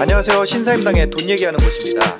[0.00, 0.44] 안녕하세요.
[0.44, 2.18] 신사임당의 돈 얘기하는 곳입니다.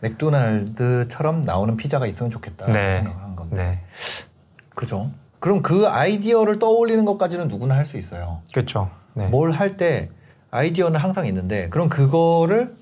[0.00, 2.96] 맥도날드처럼 나오는 피자가 있으면 좋겠다 네.
[3.02, 3.56] 생각을 한 건데.
[3.56, 3.80] 네.
[4.74, 5.10] 그죠?
[5.38, 8.40] 그럼 그 아이디어를 떠올리는 것까지는 누구나 할 수 있어요.
[8.54, 8.90] 그렇죠.
[9.12, 9.26] 네.
[9.28, 10.08] 뭘할 때
[10.50, 12.74] 아이디어는 항상 있는데 그럼 그거를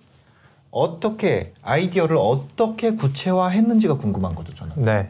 [0.75, 4.73] 어떻게 아이디어를 어떻게 구체화했는지가 궁금한 거죠 저는.
[4.85, 5.09] 네.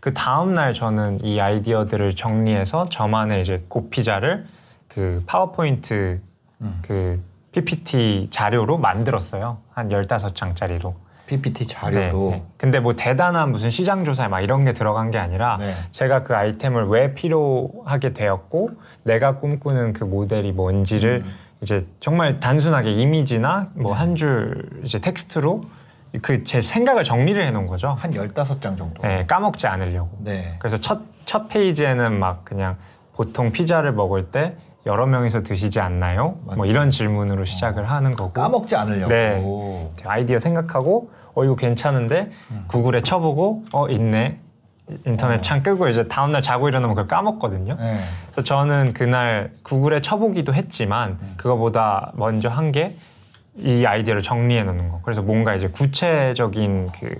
[0.00, 4.46] 그 다음 날 저는 이 아이디어들을 정리해서 저만의 이제 고피자를
[4.86, 6.20] 그 파워포인트
[6.62, 6.78] 음.
[6.82, 7.20] 그
[7.52, 9.58] PPT 자료로 만들었어요.
[9.72, 10.94] 한 15장짜리로.
[11.26, 12.30] PPT 자료로.
[12.30, 12.42] 네, 네.
[12.56, 15.74] 근데 뭐 대단한 무슨 시장 조사 막 이런 게 들어간 게 아니라 네.
[15.90, 18.70] 제가 그 아이템을 왜 필요하게 되었고
[19.02, 21.34] 내가 꿈꾸는 그 모델이 뭔지를 음.
[21.62, 23.98] 이제 정말 단순하게 이미지나 뭐 네.
[23.98, 25.62] 한줄 이제 텍스트로
[26.22, 27.90] 그 제 생각을 정리를 해 놓은 거죠.
[27.98, 29.02] 한 15장 정도.
[29.02, 30.10] 네, 까먹지 않으려고.
[30.24, 30.56] 네.
[30.58, 32.76] 그래서 첫, 첫 페이지에는 막 그냥
[33.14, 36.38] 보통 피자를 먹을 때 여러 명이서 드시지 않나요?
[36.44, 36.64] 뭐 맞죠.
[36.64, 38.32] 이런 질문으로 시작을 하는 거고.
[38.32, 39.12] 까먹지 않으려고.
[39.96, 40.02] 네.
[40.04, 42.30] 아이디어 생각하고 어 이거 괜찮은데
[42.66, 44.40] 구글에 쳐보고 어 있네
[45.06, 45.38] 인터넷 음.
[45.38, 45.42] 어.
[45.42, 47.76] 창 끄고 이제 다음날 자고 일어나면 그걸 까먹거든요.
[47.78, 48.00] 네.
[48.32, 51.34] 그래서 저는 그날 구글에 쳐보기도 했지만 음.
[51.36, 52.96] 그거보다 먼저 한 게
[53.56, 55.00] 이 아이디어를 정리해 놓는 거.
[55.02, 57.14] 그래서 뭔가 이제 구체적인 그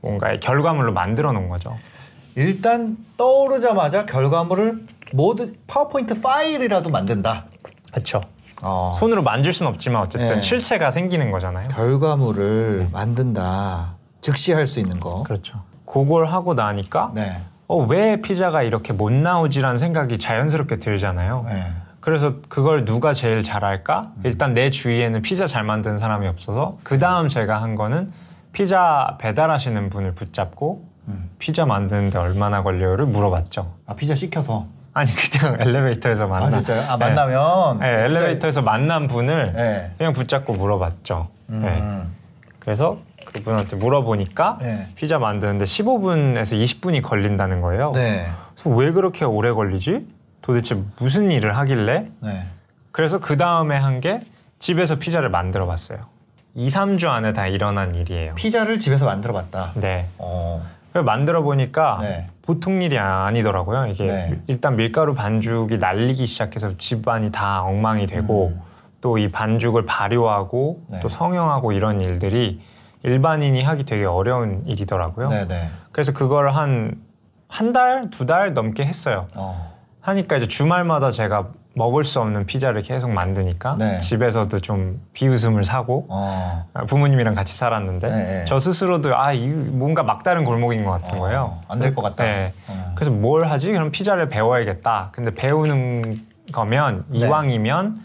[0.00, 1.76] 뭔가의 결과물로 만들어 놓은 거죠.
[2.34, 7.44] 일단 떠오르자마자 결과물을 모두 파워포인트 파일이라도 만든다.
[7.92, 8.20] 그렇죠.
[8.62, 10.40] 어, 손으로 만질 수는 없지만 어쨌든 네.
[10.40, 11.68] 실체가 생기는 거잖아요.
[11.68, 13.94] 결과물을 만든다.
[14.22, 15.22] 즉시 할 수 있는 거.
[15.24, 15.62] 그렇죠.
[15.86, 17.36] 그걸 하고 나니까 네.
[17.68, 21.44] 어, 왜 피자가 이렇게 못 나오지라는 생각이 자연스럽게 들잖아요.
[21.48, 21.72] 네.
[22.00, 24.12] 그래서 그걸 누가 제일 잘할까?
[24.22, 28.12] 일단 내 주위에는 피자 잘 만드는 사람이 없어서 그 다음 제가 한 거는
[28.52, 31.30] 피자 배달하시는 분을 붙잡고 음.
[31.38, 33.72] 피자 만드는데 얼마나 걸려요를 물어봤죠.
[33.86, 34.66] 아 피자 시켜서.
[34.92, 36.46] 아니 그냥 엘리베이터에서 만나.
[36.46, 36.82] 아 진짜요?
[36.88, 37.06] 아 네.
[37.06, 37.78] 만나면.
[37.80, 39.90] 네, 엘리베이터에서 만난 분을 네.
[39.98, 41.28] 그냥 붙잡고 물어봤죠.
[41.50, 41.60] 음.
[41.62, 42.02] 네.
[42.60, 42.98] 그래서
[43.32, 44.86] 그분한테 물어보니까 네.
[44.94, 47.92] 피자 만드는데 15분에서 20분이 걸린다는 거예요.
[47.92, 48.26] 네.
[48.54, 50.06] 그래서 왜 그렇게 오래 걸리지?
[50.42, 52.06] 도대체 무슨 일을 하길래?
[52.20, 52.46] 네.
[52.92, 54.20] 그래서 그 다음에 한 게
[54.58, 55.98] 집에서 피자를 만들어 봤어요.
[56.54, 58.34] 2, 3주 안에 다 일어난 일이에요.
[58.36, 59.72] 피자를 집에서 만들어 봤다.
[59.74, 60.06] 네.
[60.18, 60.64] 어.
[61.04, 62.26] 만들어 보니까 네.
[62.40, 63.86] 보통 일이 아니더라고요.
[63.88, 64.40] 이게 네.
[64.46, 68.60] 일단 밀가루 반죽이 날리기 시작해서 집안이 다 엉망이 되고 음.
[69.02, 71.00] 또이 반죽을 발효하고 네.
[71.00, 72.62] 또 성형하고 이런 일들이
[73.16, 75.28] 일반인이 하기 되게 어려운 일이더라고요.
[75.28, 75.70] 네네.
[75.92, 77.06] 그래서 그걸 한
[77.48, 79.28] 한 달, 두 달 넘게 했어요.
[79.36, 79.72] 어.
[80.00, 84.00] 하니까 이제 주말마다 제가 먹을 수 없는 피자를 계속 만드니까 네.
[84.00, 86.66] 집에서도 좀 비웃음을 사고 어.
[86.74, 88.44] 아, 부모님이랑 같이 살았는데 네, 네.
[88.46, 91.58] 저 스스로도 아, 이 뭔가 막다른 골목인 것 같은 거예요.
[91.68, 92.24] 안 될 것 같다.
[92.24, 92.52] 네.
[92.66, 92.92] 어.
[92.96, 93.70] 그래서 뭘 하지?
[93.70, 95.10] 그럼 피자를 배워야겠다.
[95.12, 96.16] 근데 배우는
[96.52, 97.18] 거면 네.
[97.20, 98.00] 이왕이면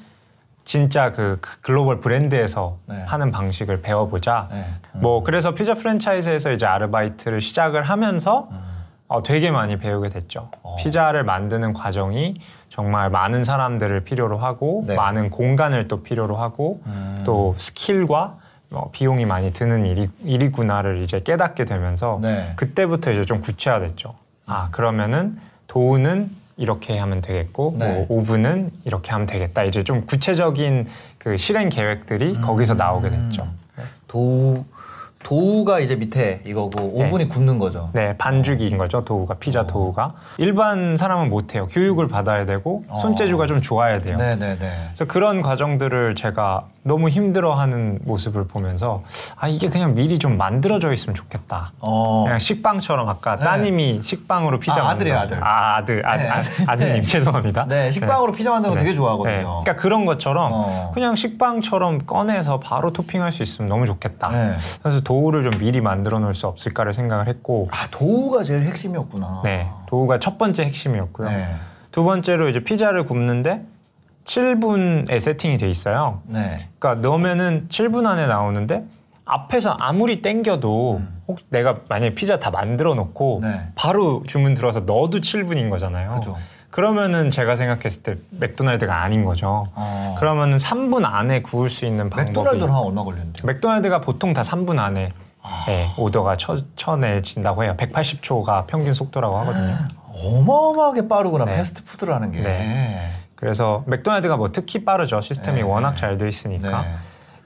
[0.64, 3.02] 진짜 그 글로벌 브랜드에서 네.
[3.04, 4.48] 하는 방식을 배워보자.
[4.52, 4.66] 네.
[4.94, 8.50] 뭐 그래서 피자 프랜차이즈에서 이제 아르바이트를 시작을 하면서
[9.08, 10.50] 어, 되게 많이 배우게 됐죠.
[10.54, 10.60] 음.
[10.64, 10.76] 어.
[10.78, 12.36] 피자를 만드는 과정이
[12.70, 14.96] 정말 많은 사람들을 필요로 하고 네.
[14.96, 17.24] 많은 공간을 또 필요로 하고 음.
[17.26, 18.38] 또 스킬과
[18.72, 22.54] 어, 비용이 많이 드는 일이, 일이구나를 이제 깨닫게 되면서 네.
[22.56, 24.16] 그때부터 이제 좀 구체화됐죠.
[24.46, 26.30] 아 그러면은 도우는
[26.62, 27.92] 이렇게 하면 되겠고 네.
[27.92, 29.64] 뭐 오븐은 이렇게 하면 되겠다.
[29.64, 32.42] 이제 좀 구체적인 그 실행 계획들이 음.
[32.42, 33.48] 거기서 나오게 됐죠.
[34.08, 34.64] 도우
[35.24, 37.08] 도우가 이제 밑에 이거고 네.
[37.08, 37.90] 오븐이 굽는 거죠.
[37.94, 39.36] 네, 반죽인 거죠, 도우가.
[39.36, 39.68] 피자 어.
[39.68, 40.14] 도우가.
[40.38, 41.68] 일반 사람은 못 해요.
[41.72, 43.00] 교육을 받아야 되고, 어.
[43.02, 44.18] 손재주가 좀 좋아야 돼요.
[44.18, 44.72] 네 네 네.
[44.88, 49.04] 그래서 그런 과정들을 제가 너무 힘들어하는 모습을 보면서,
[49.38, 51.74] 아, 이게 그냥 미리 좀 만들어져 있으면 좋겠다.
[51.80, 52.24] 어.
[52.24, 53.44] 그냥 식빵처럼 아까 네.
[53.44, 55.46] 따님이 식빵으로 피자 아, 아들이에요, 만든 거.
[55.46, 55.48] 아들.
[55.48, 56.06] 아, 아들.
[56.08, 56.30] 아, 네.
[56.68, 57.02] 아, 드님 네.
[57.04, 57.66] 죄송합니다.
[57.68, 58.84] 네, 식빵으로 피자 만드는 거 네.
[58.86, 59.36] 되게 좋아하거든요.
[59.36, 59.44] 네.
[59.44, 60.92] 그러니까 그런 것처럼 어.
[60.94, 64.30] 그냥 식빵처럼 꺼내서 바로 토핑할 수 있으면 너무 좋겠다.
[64.30, 64.56] 네.
[64.82, 69.42] 그래서 도우를 좀 미리 만들어 놓을 수 없을까를 생각을 했고, 아 도우가 제일 핵심이었구나.
[69.44, 71.28] 네, 도우가 첫 번째 핵심이었고요.
[71.28, 71.48] 네.
[71.92, 73.62] 두 번째로 이제 피자를 굽는데
[74.24, 76.22] 7분에 세팅이 돼 있어요.
[76.28, 76.70] 네.
[76.80, 78.86] 그러니까 넣으면은 7분 안에 나오는데
[79.26, 81.22] 앞에서 아무리 땡겨도 음.
[81.28, 83.68] 혹 내가 만약에 피자 다 만들어 놓고 네.
[83.76, 86.12] 바로 주문 들어서 넣어도 7분인 거잖아요.
[86.20, 86.38] 그죠.
[86.72, 89.68] 그러면은 제가 생각했을 때 맥도날드가 아닌 거죠.
[89.76, 90.16] 어.
[90.20, 93.46] 그러면은 3분 안에 구울 수 있는 방법이 맥도날드는 한 얼마 걸렸는데요?
[93.46, 95.12] 맥도날드가 보통 다 3분 안에
[95.44, 95.66] 아.
[95.68, 97.76] 예, 오더가 쳐, 쳐내진다고 해요.
[97.78, 99.76] 180초가 평균 속도라고 하거든요.
[100.14, 101.56] 어마어마하게 빠르구나 네.
[101.56, 102.42] 패스트푸드라는 게.
[102.42, 103.12] 네.
[103.36, 105.20] 그래서 맥도날드가 뭐 특히 빠르죠.
[105.22, 105.62] 시스템이 네.
[105.64, 106.82] 워낙 잘 돼 있으니까.
[106.84, 106.88] 네.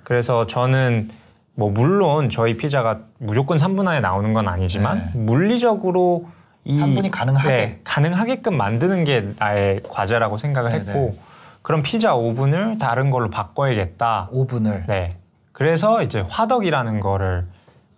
[0.04, 1.10] 그래서 저는
[1.56, 5.20] 뭐 물론 저희 피자가 무조건 3분 안에 나오는 건 아니지만 네.
[5.20, 6.28] 물리적으로
[6.66, 7.48] 이 3분이 가능하게.
[7.50, 11.16] 네, 가능하게끔 만드는 게 나의 과제라고 생각을 네, 했고
[11.62, 14.30] 그럼 피자 오븐을 다른 걸로 바꿔야겠다.
[14.32, 14.86] 오븐을.
[14.88, 15.10] 네.
[15.52, 17.46] 그래서 이제 화덕이라는 거를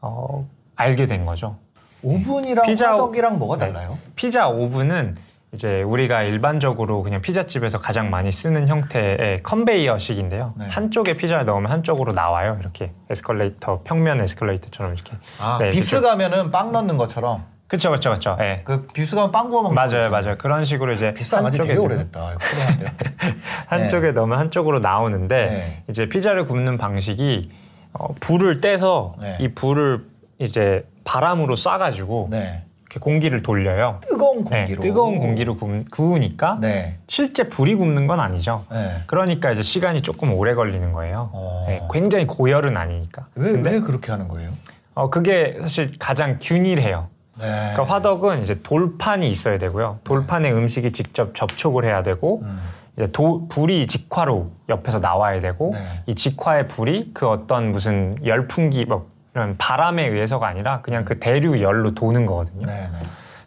[0.01, 1.57] 어, 알게 된 거죠.
[2.03, 3.71] 오븐이랑 피자- 화덕이랑 뭐가 네.
[3.71, 3.97] 달라요?
[4.15, 5.15] 피자 오븐은
[5.53, 10.53] 이제 우리가 일반적으로 그냥 피자집에서 가장 많이 쓰는 형태의 컨베이어식인데요.
[10.57, 10.67] 네.
[10.67, 12.57] 한쪽에 피자를 넣으면 한쪽으로 나와요.
[12.59, 15.13] 이렇게 에스컬레이터 평면 에스컬레이터처럼 이렇게.
[15.39, 17.43] 아, 네, 빕스 가면은 빵 넣는 것처럼.
[17.67, 18.37] 그쵸 그쵸 그쵸.
[18.39, 18.61] 예.
[18.63, 20.09] 그 빕스 가면 빵 구워 먹는 맞아요.
[20.09, 20.37] 맞아요.
[20.37, 22.31] 그런 식으로 이제 빕스 안 한지 되게 오래됐다.
[23.67, 25.83] 한쪽에 넣으면 한쪽으로 나오는데 네.
[25.89, 27.51] 이제 피자를 굽는 방식이
[27.93, 29.37] 어, 불을 떼서 네.
[29.41, 30.05] 이 불을
[30.39, 32.63] 이제 바람으로 쏴가지고 네.
[32.83, 33.99] 이렇게 공기를 돌려요.
[34.07, 34.81] 뜨거운 네, 공기로.
[34.81, 36.97] 뜨거운 공기로 구, 구우니까 네.
[37.09, 38.65] 실제 불이 굽는 건 아니죠.
[38.71, 39.03] 네.
[39.07, 41.29] 그러니까 이제 시간이 조금 오래 걸리는 거예요.
[41.33, 41.65] 어.
[41.67, 43.27] 네, 굉장히 고열은 아니니까.
[43.35, 44.51] 왜, 근데 왜 그렇게 하는 거예요?
[44.93, 47.09] 어, 그게 사실 가장 균일해요.
[47.39, 47.71] 네.
[47.73, 49.99] 그러니까 화덕은 이제 돌판이 있어야 되고요.
[50.03, 52.59] 돌판에 음식이 직접 접촉을 해야 되고 음.
[52.97, 56.03] 이제 도, 불이 직화로 옆에서 나와야 되고 네.
[56.07, 61.61] 이 직화의 불이 그 어떤 무슨 열풍기 뭐 이런 바람에 의해서가 아니라 그냥 그 대류
[61.61, 62.65] 열로 도는 거거든요.
[62.65, 62.89] 네.
[62.91, 62.99] 네.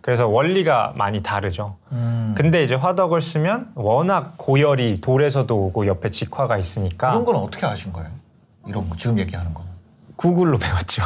[0.02, 1.76] 그래서 원리가 많이 다르죠.
[1.92, 2.34] 음.
[2.36, 7.92] 근데 이제 화덕을 쓰면 워낙 고열이 돌에서도 오고 옆에 직화가 있으니까 그런 건 어떻게 아신
[7.92, 8.08] 거예요?
[8.66, 9.62] 이런 거 지금 얘기하는 거.
[10.16, 11.02] 구글로 배웠죠.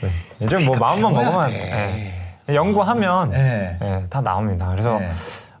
[0.00, 0.10] 네.
[0.42, 2.12] 요즘 뭐 마음만 먹으면 돼.
[2.46, 2.54] 네.
[2.54, 3.76] 연구하면 네.
[3.80, 4.68] 네, 다 나옵니다.
[4.70, 5.10] 그래서 네.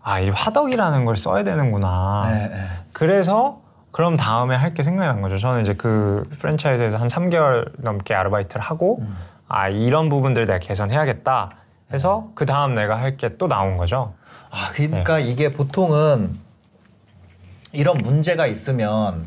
[0.02, 2.22] 아, 이 화덕이라는 걸 써야 되는구나.
[2.92, 3.60] 그래서
[3.90, 5.38] 그럼 다음에 할 게 생각이 난 거죠.
[5.38, 9.16] 저는 이제 그 프랜차이즈에서 한 3개월 넘게 아르바이트를 하고 음.
[9.48, 11.50] 아, 이런 부분들 내가 개선해야겠다.
[11.92, 14.12] 해서 그 다음 내가 할 게 또 나온 거죠.
[14.50, 16.38] 아, 그러니까 이게 보통은
[17.72, 19.26] 이런 문제가 있으면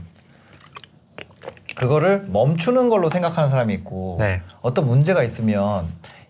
[1.76, 4.42] 그거를 멈추는 걸로 생각하는 사람이 있고 네.
[4.62, 5.86] 어떤 문제가 있으면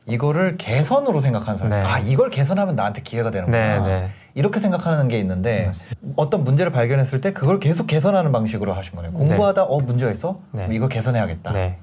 [0.07, 1.89] 이거를 개선으로 생각하는 사람이 네.
[1.89, 4.09] 아 이걸 개선하면 나한테 기회가 되는구나 네, 네.
[4.33, 5.71] 이렇게 생각하는 게 있는데
[6.15, 10.67] 어떤 문제를 발견했을 때 그걸 계속 개선하는 방식으로 하신 거네요 공부하다 어 문제가 있어 네.
[10.71, 11.77] 이걸 개선해야겠다 네.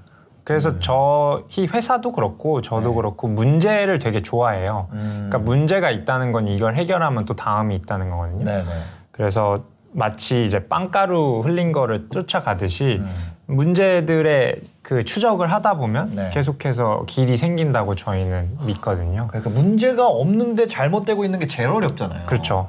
[0.49, 2.95] 그래서 저희 회사도 그렇고 저도 네.
[2.95, 4.89] 그렇고 문제를 되게 좋아해요.
[4.93, 5.27] 음.
[5.29, 8.45] 그러니까 문제가 있다는 건 이걸 해결하면 또 다음이 있다는 거거든요.
[8.47, 8.65] 네네
[9.11, 13.33] 그래서 마치 이제 빵가루 흘린 거를 쫓아가듯이 음.
[13.49, 16.31] 문제들의 그 추적을 하다 보면 네.
[16.31, 19.27] 계속해서 길이 생긴다고 저희는 믿거든요.
[19.29, 22.69] 그러니까 문제가 없는데 잘못되고 있는 게 제일 어렵잖아요 그렇죠.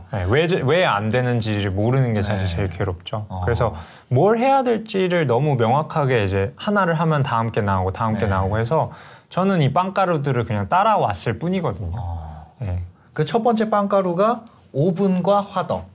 [0.63, 2.55] 왜안 되는지를 모르는 게 사실 네.
[2.55, 3.25] 제일 괴롭죠.
[3.27, 3.41] 어.
[3.43, 3.75] 그래서
[4.07, 8.27] 뭘 해야 될지를 너무 명확하게 이제 하나를 하면 다음 게 나오고 다음 게 네.
[8.27, 8.91] 나오고 해서
[9.29, 11.91] 저는 이 빵가루들을 그냥 따라왔을 뿐이거든요.
[11.97, 12.53] 어.
[12.59, 12.83] 네.
[13.11, 15.87] 그첫 번째 빵가루가 오븐과 화덕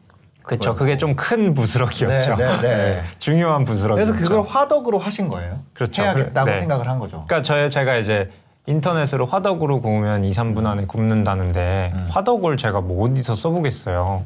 [0.44, 0.74] 그렇죠.
[0.74, 2.36] 그게 좀 큰 부스럭이었죠.
[2.36, 3.02] 네, 네, 네.
[3.18, 4.12] 중요한 부스럭이었죠.
[4.12, 5.58] 그래서 그걸 화덕으로 하신 거예요.
[5.72, 6.02] 그렇죠.
[6.02, 6.60] 해야겠다고 네.
[6.60, 7.24] 생각을 한 거죠.
[7.26, 8.30] 그러니까 저 제가 이제
[8.66, 12.06] 인터넷으로 화덕으로 구우면 2, 3분 안에 굽는다는데 음.
[12.10, 14.24] 화덕을 제가 뭐 어디서 써보겠어요.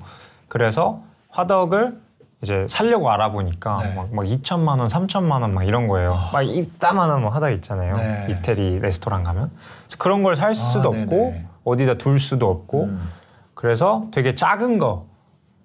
[0.49, 1.01] 그래서
[1.31, 1.99] 화덕을
[2.43, 3.95] 이제 살려고 알아보니까 네.
[3.95, 6.17] 막, 막 2천만 원, 3천만 원 막 이런 거예요.
[6.33, 7.97] 막 이따만한 뭐 화덕 있잖아요.
[7.97, 8.27] 네.
[8.31, 9.51] 이태리 레스토랑 가면
[9.99, 11.47] 그런 걸 살 수도 아, 없고 네네.
[11.65, 13.09] 어디다 둘 수도 없고 음.
[13.55, 15.07] 그래서 되게 작은 거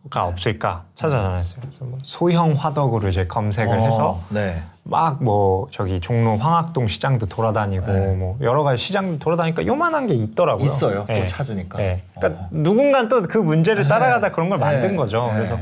[0.09, 1.61] 가 없을까 찾아다녔어요.
[1.61, 4.61] 그래서 뭐 소형 화덕으로 이제 검색을 어, 해서 네.
[4.83, 8.07] 막뭐 저기 종로 황학동 시장도 돌아다니고 네.
[8.15, 10.65] 뭐 여러 가지 시장도 돌아다니까 요만한 게 있더라고요.
[10.65, 11.05] 있어요.
[11.05, 11.21] 네.
[11.21, 11.77] 또 찾으니까.
[11.77, 12.03] 네.
[12.15, 12.47] 그러니까 어.
[12.51, 14.65] 누군가 또 그 문제를 따라가다 그런 걸 네.
[14.65, 15.27] 만든 거죠.
[15.27, 15.33] 네.
[15.35, 15.57] 그래서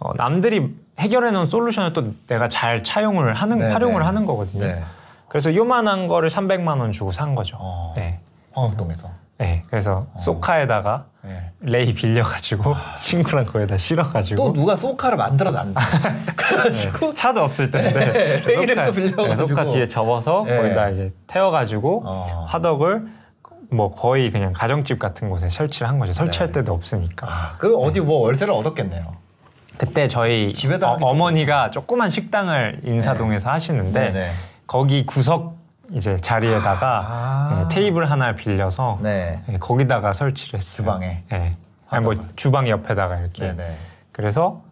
[0.00, 4.04] 어, 남들이 해결해 놓은 솔루션을 또 내가 잘 차용을 하는 네, 활용을 네.
[4.06, 4.64] 하는 거거든요.
[4.64, 4.82] 네.
[5.28, 7.56] 그래서 요만한 거를 300만 원 주고 산 거죠.
[7.60, 7.94] 어.
[7.96, 8.18] 네.
[8.54, 9.08] 황학동에서.
[9.38, 9.62] 네.
[9.70, 11.52] 그래서 소카에다가 네.
[11.60, 15.80] 레이 빌려가지고 친구랑 거기다 실어가지고 또 누가 소카를 만들어 놨는데.
[16.36, 19.28] 그래가지고 차도 없을 텐데 네, 레이를 소카- 또 빌려가지고.
[19.28, 20.56] 네, 소카 뒤에 접어서 네.
[20.56, 22.46] 거기다 이제 태워가지고 어.
[22.48, 23.06] 화덕을
[23.70, 26.12] 뭐 거의 그냥 가정집 같은 곳에 설치를 한 거죠.
[26.14, 26.52] 설치할 네.
[26.60, 27.26] 데도 없으니까.
[27.30, 29.14] 아, 그 어디 뭐 월세를 얻었겠네요.
[29.76, 34.30] 그때 저희 집에다 어, 좀 어머니가 조그만 식당을 인사동에서 하시는데 네, 네.
[34.66, 35.57] 거기 구석
[35.92, 37.66] 이제 자리에다가 아.
[37.68, 39.42] 네, 테이블 하나 빌려서 네.
[39.46, 40.76] 네, 거기다가 설치를 했어요.
[40.76, 41.22] 주방에.
[41.30, 41.56] 네.
[41.88, 42.14] 아니 뭐.
[42.36, 43.46] 주방 옆에다가 이렇게.
[43.46, 43.76] 네, 네.
[44.12, 44.62] 그래서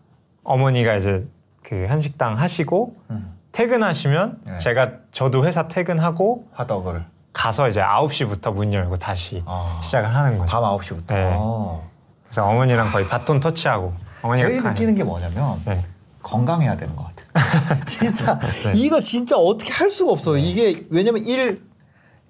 [0.45, 1.27] 어머니가 이제
[1.65, 3.33] 그 한식당 하시고 음.
[3.53, 4.59] 퇴근하시면 네.
[4.59, 9.81] 제가 저도 회사 퇴근하고 화덕을 가서 이제 9시부터 문 열고 다시 아.
[9.83, 10.51] 시작을 하는 거죠.
[10.51, 11.07] 밤 9시부터.
[11.15, 11.33] 네.
[11.35, 11.89] 어.
[12.25, 15.83] 그래서 어머니랑 거의 바톤 터치하고 어머니가 저희 가- 느끼는 게 뭐냐면 네.
[16.23, 17.16] 건강해야 되는 것 같아요.
[17.87, 18.73] 진짜 네.
[18.75, 20.37] 이거 진짜 어떻게 할 수가 없어요.
[20.39, 21.63] 이게 왜냐면 일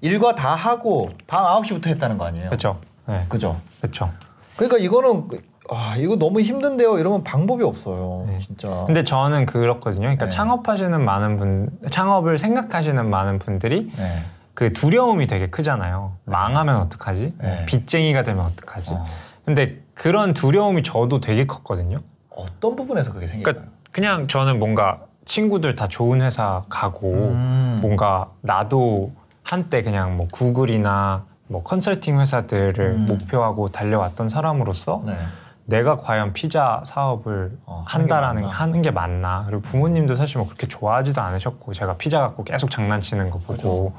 [0.00, 2.46] 일과 다 하고 밤 9시부터 했다는 거 아니에요.
[2.46, 2.80] 그렇죠.
[3.06, 3.24] 네.
[3.28, 3.60] 그죠?
[3.80, 4.08] 그렇죠.
[4.56, 5.28] 그러니까 이거는
[5.70, 6.98] 아 이거 너무 힘든데요.
[6.98, 8.26] 이러면 방법이 없어요.
[8.28, 8.38] 네.
[8.38, 8.84] 진짜.
[8.86, 10.02] 근데 저는 그렇거든요.
[10.02, 10.30] 그러니까 네.
[10.30, 14.24] 창업하시는 많은 분, 창업을 생각하시는 많은 분들이 네.
[14.54, 16.14] 그 두려움이 되게 크잖아요.
[16.24, 17.34] 망하면 어떡하지?
[17.36, 17.66] 뭐 네.
[17.66, 18.90] 빚쟁이가 되면 어떡하지?
[18.92, 19.06] 어.
[19.44, 22.00] 근데 그런 두려움이 저도 되게 컸거든요.
[22.30, 23.54] 어떤 부분에서 그게 생길까요?
[23.54, 27.78] 그러니까 그냥 저는 뭔가 친구들 다 좋은 회사 가고 음.
[27.80, 29.10] 뭔가 나도
[29.42, 33.06] 한때 그냥 뭐 구글이나 뭐 컨설팅 회사들을 음.
[33.08, 35.16] 목표하고 달려왔던 사람으로서 네.
[35.64, 38.54] 내가 과연 피자 사업을 어, 게 한다라는 맞나?
[38.54, 43.30] 하는 게 맞나 그리고 부모님도 사실 뭐 그렇게 좋아하지도 않으셨고 제가 피자 갖고 계속 장난치는
[43.30, 43.94] 거 보고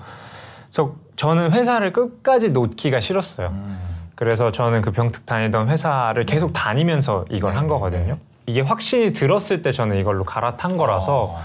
[0.70, 3.48] 그래서 저는 회사를 끝까지 놓기가 싫었어요.
[3.48, 3.80] 음.
[4.14, 8.20] 그래서 저는 그 병특 다니던 회사를 계속 다니면서 이걸 한 네, 거거든요.
[8.48, 11.40] 이게 확신이 들었을 때 저는 이걸로 갈아탄 거라서 어.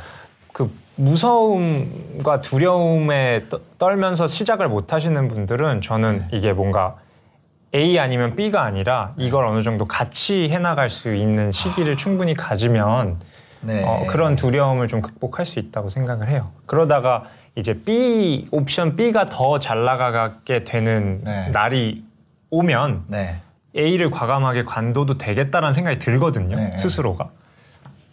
[0.52, 6.36] 그 무서움과 두려움에 떠- 떨면서 시작을 못 하시는 분들은 저는 네.
[6.36, 6.96] 이게 뭔가
[7.74, 13.18] A 아니면 B가 아니라 이걸 어느 정도 같이 해나갈 수 있는 시기를 충분히 가지면
[13.62, 13.82] 네.
[13.84, 16.50] 어, 그런 두려움을 좀 극복할 수 있다고 생각을 해요.
[16.66, 17.24] 그러다가
[17.56, 21.48] 이제 B 옵션 B가 더 잘 나가게 되는 네.
[21.50, 22.04] 날이
[22.50, 23.40] 오면 네.
[23.76, 26.56] A를 과감하게 관둬도 되겠다라는 생각이 들거든요.
[26.56, 26.76] 네.
[26.78, 27.30] 스스로가.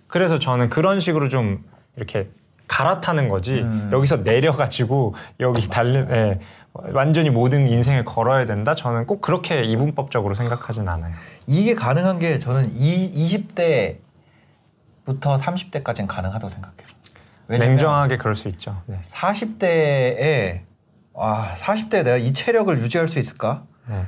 [0.07, 1.63] 그래서 저는 그런 식으로 좀
[1.95, 2.29] 이렇게
[2.67, 3.89] 갈아타는 거지 음.
[3.91, 6.39] 여기서 내려가지고 여기 달리 예,
[6.73, 8.75] 완전히 모든 인생을 걸어야 된다.
[8.75, 11.13] 저는 꼭 그렇게 이분법적으로 생각하진 않아요.
[11.47, 13.11] 이게 가능한 게 저는 이
[15.05, 16.87] 20대부터 30대까지는 가능하다고 생각해요.
[17.47, 18.81] 왜냐면 냉정하게 그럴 수 있죠.
[18.85, 18.99] 네.
[19.07, 20.61] 40대에
[21.15, 23.63] 아 40대에 내가 이 체력을 유지할 수 있을까?
[23.89, 24.05] 네.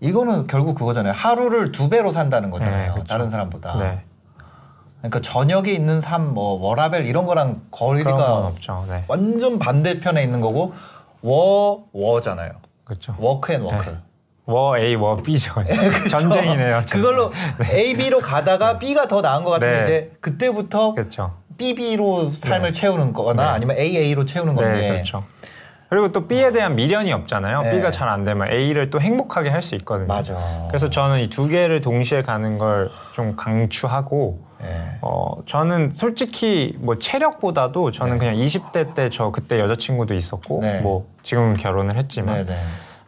[0.00, 1.12] 이거는 결국 그거잖아요.
[1.12, 2.86] 하루를 두 배로 산다는 거잖아요.
[2.86, 3.06] 네, 그렇죠.
[3.06, 3.76] 다른 사람보다.
[3.78, 4.02] 네.
[4.98, 8.52] 그러니까 저녁에 있는 삶, 뭐 워라밸 이런 거랑 거리가.
[8.88, 9.04] 네.
[9.08, 10.72] 완전 반대편에 있는 거고
[11.22, 12.50] 워 워잖아요.
[12.84, 13.14] 그렇죠.
[13.18, 13.90] work and work.
[13.90, 13.96] 네.
[14.46, 15.52] 워 A 워 B죠.
[16.08, 16.84] 전쟁이네요.
[16.86, 17.02] 전쟁.
[17.02, 17.32] 그걸로
[17.70, 19.82] A, B로 가다가 B가 더 나은 것 같으면 네.
[19.82, 21.34] 이제 그때부터 그렇죠.
[21.58, 23.48] B, B로 삶을 채우는 거나 네.
[23.48, 24.80] 아니면 A, A로 채우는 건데.
[24.80, 25.24] 네, 그렇죠.
[25.88, 27.62] 그리고 또 B에 대한 미련이 없잖아요.
[27.62, 27.70] 네.
[27.72, 30.06] B가 잘 안 되면 A를 또 행복하게 할 수 있거든요.
[30.06, 30.36] 맞아.
[30.68, 34.98] 그래서 저는 이 두 개를 동시에 가는 걸 좀 강추하고 네.
[35.02, 38.18] 어 저는 솔직히 뭐 체력보다도 저는 네.
[38.18, 40.80] 그냥 20대 때 저 그때 여자친구도 있었고 네.
[40.82, 42.56] 뭐 지금은 결혼을 했지만 네, 네.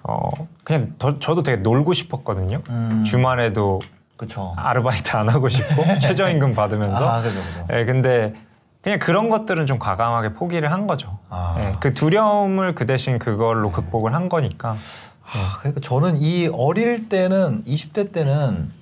[0.02, 0.30] 어
[0.64, 2.58] 그냥 더- 저도 되게 놀고 싶었거든요.
[2.70, 3.02] 음.
[3.06, 3.78] 주말에도
[4.16, 4.52] 그렇죠.
[4.56, 7.66] 아르바이트 안 하고 싶고 최저임금 받으면서 아, 그죠, 그죠.
[7.78, 8.34] 예, 근데
[8.82, 11.18] 그냥 그런 것들은 좀 과감하게 포기를 한 거죠.
[11.28, 11.54] 아.
[11.58, 14.76] 예, 그 두려움을 그 대신 그걸로 극복을 한 거니까.
[15.22, 18.72] 아, 그러니까 저는 이 어릴 때는 20대 때는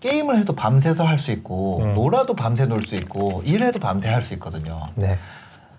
[0.00, 1.94] 게임을 해도 밤새서 할 수 있고 음.
[1.94, 4.88] 놀아도 밤새 놀 수 있고 일해도 밤새 할 수 있거든요.
[4.96, 5.18] 네.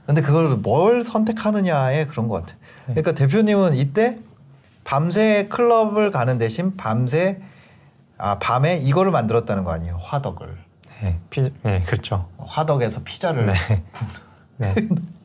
[0.05, 2.57] 근데 그걸 뭘 선택하느냐에 그런 것 같아요.
[2.85, 4.19] 그러니까 대표님은 이때
[4.83, 7.41] 밤새 클럽을 가는 대신 밤새
[8.17, 9.97] 아 밤에 이거를 만들었다는 거 아니에요?
[10.01, 10.55] 화덕을
[11.05, 12.25] 네, 피, 네, 그렇죠.
[12.39, 13.53] 화덕에서 피자를 네.
[14.57, 14.73] 네.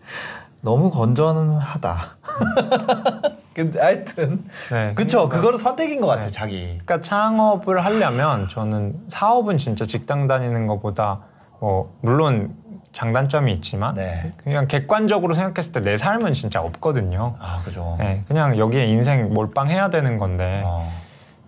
[0.61, 1.97] 너무 건전하다.
[3.55, 4.93] 근데 하여튼 네.
[4.95, 6.29] 그쵸 그거는 선택인 것 같아 네.
[6.29, 6.65] 자기.
[6.85, 11.21] 그러니까 창업을 하려면 저는 사업은 진짜 직장 다니는 것보다
[11.61, 12.55] 뭐 물론
[12.93, 14.33] 장단점이 있지만 네.
[14.45, 17.37] 그냥 객관적으로 생각했을 때 내 삶은 진짜 없거든요.
[17.39, 17.97] 아 그죠.
[17.99, 20.93] 네, 그냥 여기에 인생 몰빵해야 되는 건데 어.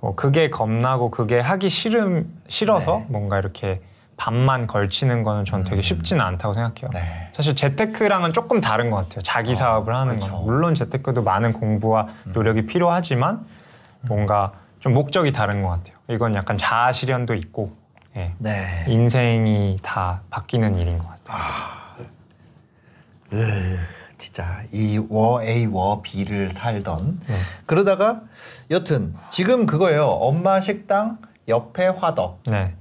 [0.01, 3.07] 뭐 그게 겁나고 그게 하기 싫음 싫어서 네.
[3.11, 3.81] 뭔가 이렇게
[4.23, 5.83] 밤만 걸치는 거는 저는 되게 음.
[5.83, 6.91] 쉽지는 않다고 생각해요.
[6.93, 7.29] 네.
[7.33, 9.21] 사실 재테크랑은 조금 다른 것 같아요.
[9.23, 10.31] 자기 어, 사업을 하는 그쵸.
[10.37, 13.45] 건 물론 재테크도 많은 공부와 노력이 필요하지만
[14.03, 15.97] 뭔가 좀 목적이 다른 것 같아요.
[16.09, 17.73] 이건 약간 자아 실현도 있고
[18.15, 18.85] 예, 네.
[18.87, 22.07] 인생이 다 바뀌는 일인 것 같아요.
[23.33, 23.79] 으,
[24.19, 27.35] 진짜 이 워 A 워 B를 살던 네.
[27.67, 28.21] 그러다가
[28.71, 30.07] 여튼 지금 그거예요.
[30.07, 32.77] 엄마 식당 옆에 화덕이고 네,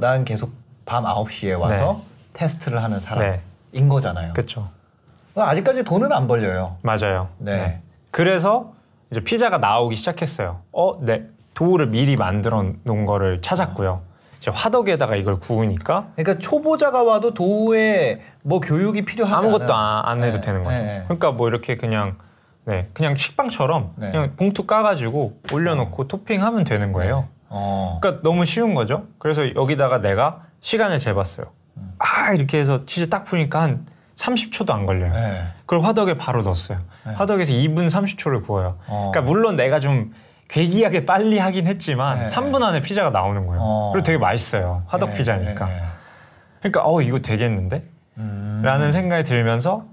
[0.00, 0.59] 난 계속
[0.90, 3.38] 밤 9시에 와서 테스트를 하는 사람인
[3.72, 4.32] 네, 거잖아요.
[4.32, 4.68] 그렇죠.
[5.36, 6.78] 아직까지 돈은 안 벌려요.
[6.82, 7.28] 맞아요.
[7.38, 7.80] 네.
[8.10, 8.72] 그래서
[9.12, 10.62] 이제 피자가 나오기 시작했어요.
[10.72, 11.28] 어, 네.
[11.54, 14.00] 도우를 미리 만들어 놓은 거를 찾았고요.
[14.38, 19.72] 이제 화덕에다가 이걸 구우니까 그러니까 초보자가 와도 도우에 뭐 교육이 필요하지 아무것도.
[19.72, 20.76] 안, 안 해도 네, 되는 거죠.
[20.76, 21.02] 네, 네.
[21.04, 22.16] 그러니까 뭐 이렇게 그냥
[22.64, 24.10] 네, 그냥 식빵처럼 네.
[24.10, 27.28] 그냥 봉투 까가지고 올려놓고 토핑하면 되는 거예요.
[27.48, 27.98] 어.
[28.00, 29.04] 그러니까 너무 쉬운 거죠.
[29.18, 31.46] 그래서 여기다가 내가 시간을 재봤어요.
[31.76, 31.92] 음.
[31.98, 33.86] 아 이렇게 해서 치즈 딱 푸니까 한
[34.16, 35.12] 30초도 안 걸려요.
[35.12, 35.46] 네.
[35.60, 36.78] 그걸 화덕에 바로 넣었어요.
[37.06, 37.12] 네.
[37.14, 38.78] 화덕에서 2분 30초를 구워요.
[38.86, 39.10] 어.
[39.12, 40.12] 그러니까 물론 내가 좀
[40.48, 42.24] 괴기하게 빨리 하긴 했지만 네.
[42.26, 43.60] 3분 안에 피자가 나오는 거예요.
[43.62, 43.90] 어.
[43.92, 44.82] 그리고 되게 맛있어요.
[44.86, 45.66] 화덕 네, 피자니까.
[45.66, 45.82] 네, 네.
[46.60, 47.84] 그러니까 어 이거 되겠는데?
[48.18, 48.60] 음.
[48.64, 49.86] 라는 생각이 들면서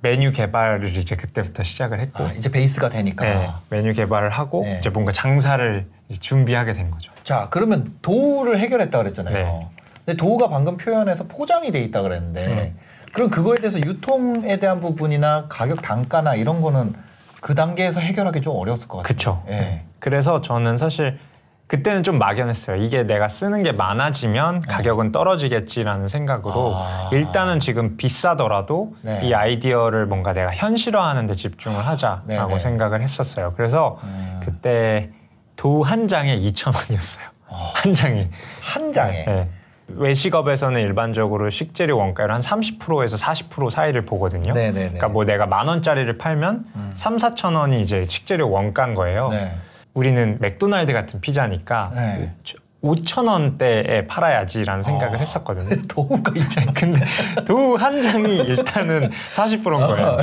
[0.00, 3.24] 메뉴 개발을 이제 그때부터 시작을 했고 아, 이제 베이스가 되니까.
[3.24, 4.78] 네, 메뉴 개발을 하고 네.
[4.78, 7.12] 이제 뭔가 장사를 이제 준비하게 된 거죠.
[7.24, 9.70] 자, 그러면 도우를 해결했다 그랬잖아요.
[10.08, 10.12] 네.
[10.12, 12.74] 근데 도우가 방금 표현해서 포장이 돼 있다 그랬는데 네.
[13.12, 16.94] 그럼 그거에 대해서 유통에 대한 부분이나 가격 단가나 이런 거는
[17.42, 19.08] 그 단계에서 해결하기 좀 어려웠을 것 같아요.
[19.08, 19.42] 그쵸.
[19.48, 19.50] 예.
[19.50, 19.84] 네.
[19.98, 21.18] 그래서 저는 사실
[21.66, 22.76] 그때는 좀 막연했어요.
[22.82, 26.74] 이게 내가 쓰는 게 많아지면 가격은 떨어지겠지라는 생각으로 네.
[26.74, 27.10] 아.
[27.12, 29.20] 일단은 지금 비싸더라도 네.
[29.24, 32.58] 이 아이디어를 뭔가 내가 현실화하는 데 집중을 하자라고 네, 네.
[32.58, 33.52] 생각을 했었어요.
[33.56, 34.40] 그래서 음.
[34.42, 35.10] 그때
[35.56, 37.20] 도 한 장에 2,000원이었어요.
[37.48, 38.30] 한 장에.
[38.62, 39.24] 한 장에.
[39.24, 39.48] 네.
[39.88, 44.52] 외식업에서는 일반적으로 식재료 원가를 한 30%에서 40% 사이를 보거든요.
[44.52, 44.80] 네네네.
[44.80, 46.92] 그러니까 뭐 내가 만 원짜리를 팔면 음.
[46.96, 49.28] 3, 4천 원이 이제 식재료 원가인 거예요.
[49.30, 49.52] 네.
[49.94, 52.34] 우리는 맥도날드 같은 피자니까 네.
[52.82, 55.18] 5천 원대에 팔아야지라는 생각을 아.
[55.18, 55.82] 했었거든요.
[55.88, 56.72] 도우가 있잖아.
[56.72, 57.00] 근데
[57.46, 60.18] 도우 한 장이 일단은 40%인 거예요.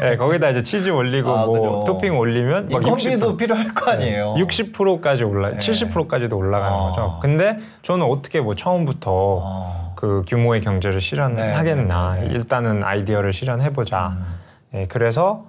[0.00, 1.84] 네, 거기다 이제 치즈 올리고 아, 뭐 그죠.
[1.86, 3.36] 토핑 올리면 막 인건비도 60%.
[3.36, 4.34] 필요할 거 아니에요.
[4.38, 5.58] 60%까지 올라, 네.
[5.58, 6.90] 70%까지도 올라가는 아.
[6.90, 7.18] 거죠.
[7.20, 9.92] 근데 저는 어떻게 뭐 처음부터 어.
[9.94, 12.14] 그 규모의 경제를 네, 실현하겠나.
[12.14, 12.34] 네, 네, 네.
[12.34, 14.12] 일단은 아이디어를 실현해보자.
[14.16, 14.38] 음.
[14.74, 15.46] 예, 그래서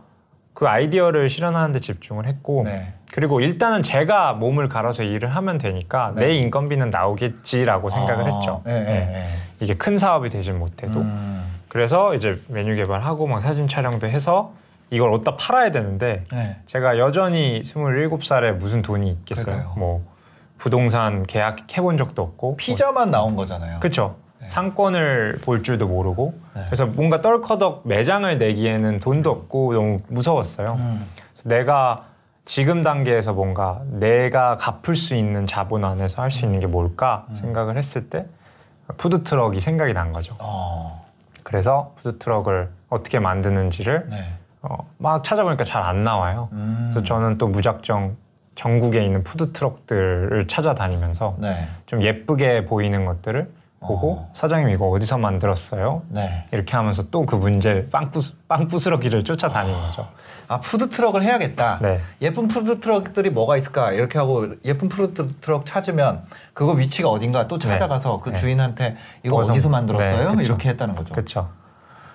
[0.53, 2.93] 그 아이디어를 실현하는 데 집중을 했고, 네.
[3.11, 6.27] 그리고 일단은 제가 몸을 갈아서 일을 하면 되니까 네.
[6.27, 8.61] 내 인건비는 나오겠지라고 생각을 아, 했죠.
[8.65, 8.93] 네, 네, 예.
[9.11, 9.35] 네.
[9.61, 10.99] 이게 큰 사업이 되진 못해도.
[10.99, 11.43] 음.
[11.67, 14.53] 그래서 이제 메뉴 개발하고 막 사진 촬영도 해서
[14.91, 16.57] 이걸 어디다 팔아야 되는데 네.
[16.65, 19.45] 제가 여전히 27살에 무슨 돈이 있겠어요.
[19.45, 19.73] 그러니까요.
[19.77, 20.03] 뭐
[20.57, 23.79] 부동산 계약해 본 적도 없고 피자만 나온 거잖아요.
[24.39, 24.47] 네.
[24.47, 26.63] 상권을 볼 줄도 모르고 네.
[26.67, 30.77] 그래서 뭔가 떨커덕 매장을 내기에는 돈도 없고 너무 무서웠어요.
[30.79, 31.05] 음.
[31.33, 32.08] 그래서 내가
[32.49, 37.35] 지금 단계에서 뭔가 내가 갚을 수 있는 자본 안에서 할 수 있는 게 뭘까 음.
[37.35, 38.25] 생각을 했을 때
[38.97, 40.33] 푸드트럭이 생각이 난 거죠.
[40.39, 41.05] 어.
[41.43, 44.33] 그래서 푸드트럭을 어떻게 만드는지를 네.
[44.63, 46.49] 어, 막 찾아보니까 잘 안 나와요.
[46.53, 46.89] 음.
[46.91, 48.17] 그래서 저는 또 무작정
[48.55, 51.67] 전국에 있는 푸드트럭들을 찾아다니면서 네.
[51.85, 53.47] 좀 예쁘게 보이는 것들을
[53.79, 54.31] 보고 어.
[54.33, 56.01] 사장님 이거 어디서 만들었어요?
[56.09, 56.47] 네.
[56.51, 60.07] 이렇게 하면서 또 그 문제 빵부스, 빵부스러기를 쫓아다니는 거죠.
[60.49, 61.77] 아 푸드 트럭을 해야겠다.
[61.79, 61.99] 네.
[62.23, 66.23] 예쁜 푸드 트럭들이 뭐가 있을까 이렇게 하고 예쁜 푸드 트럭 찾으면
[66.55, 68.39] 그거 위치가 어딘가 또 찾아가서 그 네.
[68.39, 70.33] 주인한테 이거 어디서- 어디서 만들었어요?
[70.33, 70.43] 네.
[70.43, 71.13] 이렇게 했다는 거죠.
[71.13, 71.49] 그렇죠.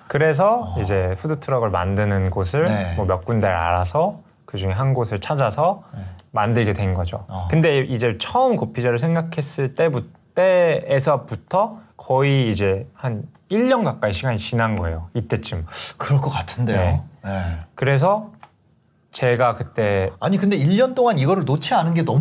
[0.07, 2.69] 그래서 이제 푸드 트럭을 만드는 곳을 어.
[2.69, 2.93] 네.
[2.97, 6.01] 뭐몇 군데를 알아서 그 중에 한 곳을 찾아서 네.
[6.31, 7.23] 만들게 된 거죠.
[7.29, 7.47] 어.
[7.49, 10.03] 근데 이제 처음 고피자를 생각했을 때부,
[10.35, 15.09] 때에서부터 거의 이제 한 1년 가까이 시간이 지난 거예요.
[15.13, 15.65] 이때쯤.
[15.97, 16.77] 그럴 것 같은데요.
[16.77, 17.01] 네.
[17.23, 17.41] 네.
[17.75, 18.31] 그래서
[19.11, 22.19] 제가 그때 아니 근데 1년 동안 이거를 놓지 않은 게 너무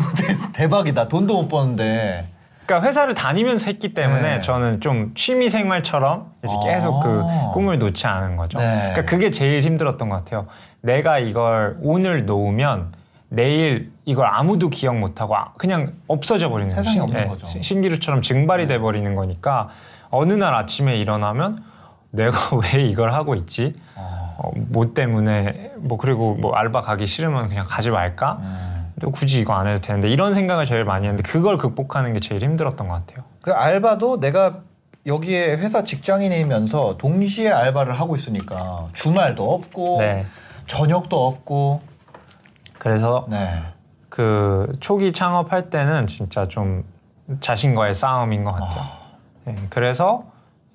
[0.53, 2.25] 대, 박이다 돈도 못 버는데.
[2.67, 4.41] 그러니까 회사를 다니면서 했기 때문에 네.
[4.41, 7.51] 저는 좀 취미 생활처럼 이제 계속 그 아.
[7.53, 8.59] 꿈을 놓지 않은 거죠.
[8.59, 8.91] 네.
[8.93, 10.47] 그러니까 그게 제일 힘들었던 것 같아요.
[10.81, 12.93] 내가 이걸 오늘 놓으면
[13.29, 16.89] 내일 이걸 아무도 기억 못하고 아- 그냥 없어져 버리는 거죠.
[16.89, 17.47] 세상에 없는 예, 거죠.
[17.49, 18.75] 시- 신기루처럼 증발이 네.
[18.75, 19.69] 돼 버리는 거니까
[20.15, 21.65] 어느 날 아침에 일어나면
[22.11, 23.75] 내가 왜 이걸 하고 있지?
[23.97, 24.37] 어.
[24.39, 28.39] 어, 뭐 때문에 뭐 그리고 뭐 알바 가기 싫으면 그냥 가지 말까?
[28.41, 28.93] 음.
[29.01, 32.43] 또 굳이 이거 안 해도 되는데 이런 생각을 제일 많이 했는데 그걸 극복하는 게 제일
[32.43, 33.25] 힘들었던 것 같아요.
[33.43, 34.61] 그 알바도 내가
[35.07, 40.27] 여기에 회사 직장인이면서 동시에 알바를 하고 있으니까 주말도 없고 네.
[40.67, 41.83] 저녁도 없고.
[42.79, 43.63] 그래서 네.
[44.09, 46.85] 그 초기 창업할 때는 진짜 좀
[47.41, 48.81] 자신과의 싸움인 것 같아요.
[48.81, 49.04] 아.
[49.45, 50.25] 네, 그래서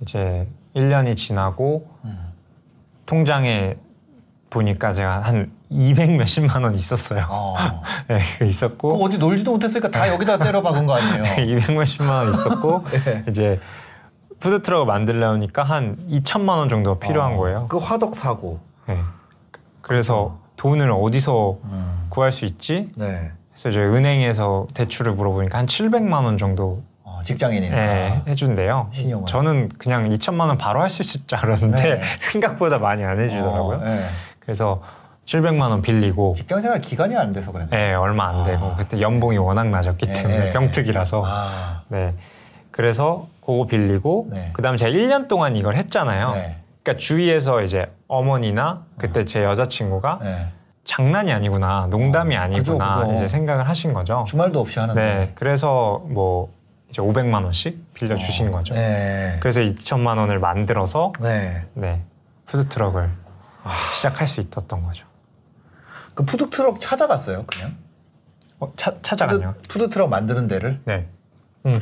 [0.02, 2.34] 이제 1년이 지나고 음.
[3.06, 3.76] 통장에
[4.50, 7.28] 보니까 제가 한 200 몇십만 원 있었어요.
[7.30, 7.56] 어.
[8.08, 11.44] 네, 그 있었고 어디 놀지도 못했으니까 다 여기다 때려 박은 거 아니에요?
[11.46, 13.24] 200 몇십만 원 있었고 네.
[13.30, 13.60] 이제
[14.40, 17.38] 푸드트럭을 만들려니까 한 2천만 원 정도가 필요한 어.
[17.38, 17.66] 거예요.
[17.68, 18.60] 그 화덕 사고.
[18.88, 19.00] 네.
[19.82, 22.06] 그래서 돈을 어디서 음.
[22.10, 22.92] 구할 수 있지?
[22.96, 23.32] 네.
[23.52, 26.89] 그래서 저희 은행에서 대출을 물어보니까 한 700만 원 정도 어,
[27.24, 27.78] 직장인이니까.
[27.78, 28.90] 예, 해준대요.
[28.92, 29.28] 신용을.
[29.28, 32.02] 저는 그냥 2천만 원 바로 할 수 있을 줄 알았는데 네.
[32.20, 33.78] 생각보다 많이 안 해주더라고요.
[33.78, 34.08] 어, 네.
[34.40, 34.82] 그래서
[35.26, 37.70] 700만 원 빌리고 직장생활 기간이 안 돼서 그랬나?
[37.80, 38.76] 예, 얼마 안 되고 아.
[38.76, 40.54] 그때 연봉이 워낙 낮았기 네, 때문에 네.
[40.54, 41.82] 병특이라서 아.
[41.90, 42.16] 네.
[42.72, 44.50] 그래서 그거 빌리고 네.
[44.54, 46.32] 그다음에 제가 1년 동안 이걸 했잖아요.
[46.32, 46.58] 네.
[46.82, 50.48] 그러니까 주위에서 이제 어머니나 그때 제 여자친구가 네.
[50.86, 53.16] 장난이 아니구나, 농담이 어, 아니구나 그죠, 그죠.
[53.18, 54.24] 이제 생각을 하신 거죠.
[54.28, 55.00] 주말도 없이 하는데.
[55.00, 56.50] 네, 그래서 뭐
[56.90, 58.74] 이제 500만 원씩 빌려 주신 어, 거죠.
[58.74, 59.38] 네.
[59.42, 61.66] 그래서 2천만 원을 만들어서 네.
[61.74, 62.02] 네
[62.46, 63.10] 푸드 트럭을
[63.96, 65.06] 시작할 수 있었던 거죠.
[66.16, 67.76] 그 푸드 트럭 찾아갔어요, 그냥?
[68.60, 69.54] 어, 차, 찾아갔요.
[69.62, 71.08] 푸드, 푸드 트럭 만드는 데를 네,
[71.66, 71.80] 음,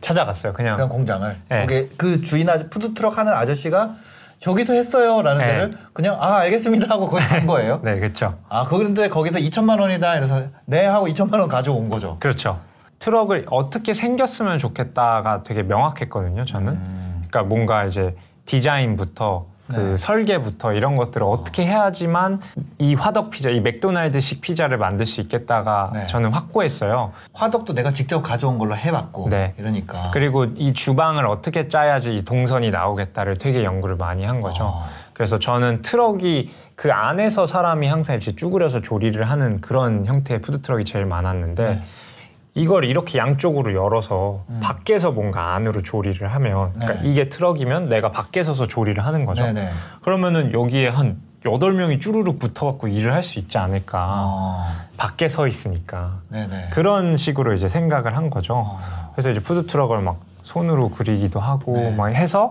[0.00, 0.52] 찾아갔어요.
[0.52, 1.40] 그냥, 그냥 공장을.
[1.48, 1.60] 네.
[1.60, 3.96] 거기 그 주인 아저 푸드 트럭 하는 아저씨가
[4.40, 5.46] 저기서 했어요라는 네.
[5.46, 7.80] 데를 그냥 아 알겠습니다 하고 거기 간 거예요.
[7.84, 8.38] 네, 그렇죠.
[8.48, 12.18] 아 그런데 거기서 2천만 원이다 이래서 네 하고 2천만 원 가져온 거죠.
[12.20, 12.60] 그렇죠.
[13.00, 16.44] 트럭을 어떻게 생겼으면 좋겠다가 되게 명확했거든요.
[16.44, 16.72] 저는.
[16.74, 17.24] 음.
[17.28, 19.98] 그러니까 뭔가 이제 디자인부터 그 네.
[19.98, 22.40] 설계부터 이런 것들을 어떻게 해야지만
[22.78, 26.06] 이 화덕 피자, 이 맥도날드식 피자를 만들 수 있겠다가 네.
[26.08, 27.12] 저는 확고했어요.
[27.32, 29.54] 화덕도 내가 직접 가져온 걸로 해봤고 네.
[29.58, 34.64] 이러니까 그리고 이 주방을 어떻게 짜야지 이 동선이 나오겠다를 되게 연구를 많이 한 거죠.
[34.64, 34.88] 어.
[35.12, 40.84] 그래서 저는 트럭이 그 안에서 사람이 항상 이렇게 쭈그려서 조리를 하는 그런 형태의 푸드 트럭이
[40.84, 41.82] 제일 많았는데 네.
[42.54, 44.60] 이걸 이렇게 양쪽으로 열어서 음.
[44.62, 47.08] 밖에서 뭔가 안으로 조리를 하면 그러니까 네.
[47.08, 49.42] 이게 트럭이면 내가 밖에 서서 조리를 하는 거죠.
[49.42, 49.70] 네 네.
[50.02, 54.06] 그러면은 여기에 한 여덟 명이 쭈루룩 붙어갖고 일을 할 수 있지 않을까.
[54.26, 54.66] 어.
[54.96, 56.18] 밖에 서 있으니까.
[56.28, 56.68] 네네.
[56.72, 58.54] 그런 식으로 이제 생각을 한 거죠.
[58.56, 58.80] 어.
[59.14, 61.94] 그래서 이제 푸드 트럭을 막 손으로 그리기도 하고 네.
[61.94, 62.50] 막 해서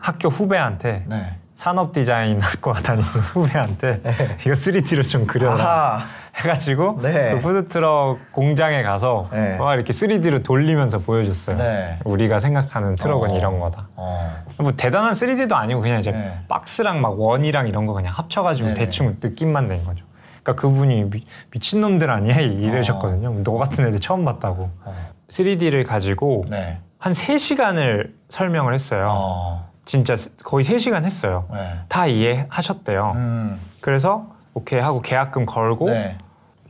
[0.00, 1.34] 학교 후배한테 네.
[1.54, 4.00] 산업 디자인 학과 다니는 후배한테
[4.40, 6.04] 이거 3D로 좀 그려라 아하.
[6.34, 7.34] 해가지고 네.
[7.34, 9.58] 그 푸드트럭 공장에 가서 네.
[9.58, 11.58] 막 이렇게 3D로 돌리면서 보여줬어요.
[11.58, 11.98] 네.
[12.04, 13.36] 우리가 생각하는 트럭은 어.
[13.36, 13.88] 이런 거다.
[13.96, 14.42] 어.
[14.58, 16.40] 뭐 대단한 3D도 아니고 그냥 이제 네.
[16.48, 18.80] 박스랑 막 원이랑 이런 거 그냥 합쳐가지고 네네.
[18.80, 20.04] 대충 느낌만 낸 거죠.
[20.42, 23.42] 그러니까 그분이 미, 미친놈들 아니야 이러셨거든요.
[23.44, 24.70] 너 같은 애들 처음 봤다고.
[24.84, 24.94] 어.
[25.28, 26.78] 3D를 가지고 네.
[26.98, 29.08] 한 3시간을 설명을 했어요.
[29.10, 29.72] 어.
[29.84, 30.14] 진짜
[30.44, 31.46] 거의 3시간 했어요.
[31.52, 31.74] 네.
[31.88, 33.12] 다 이해하셨대요.
[33.16, 33.60] 음.
[33.80, 36.16] 그래서 오케이 하고 계약금 걸고 네.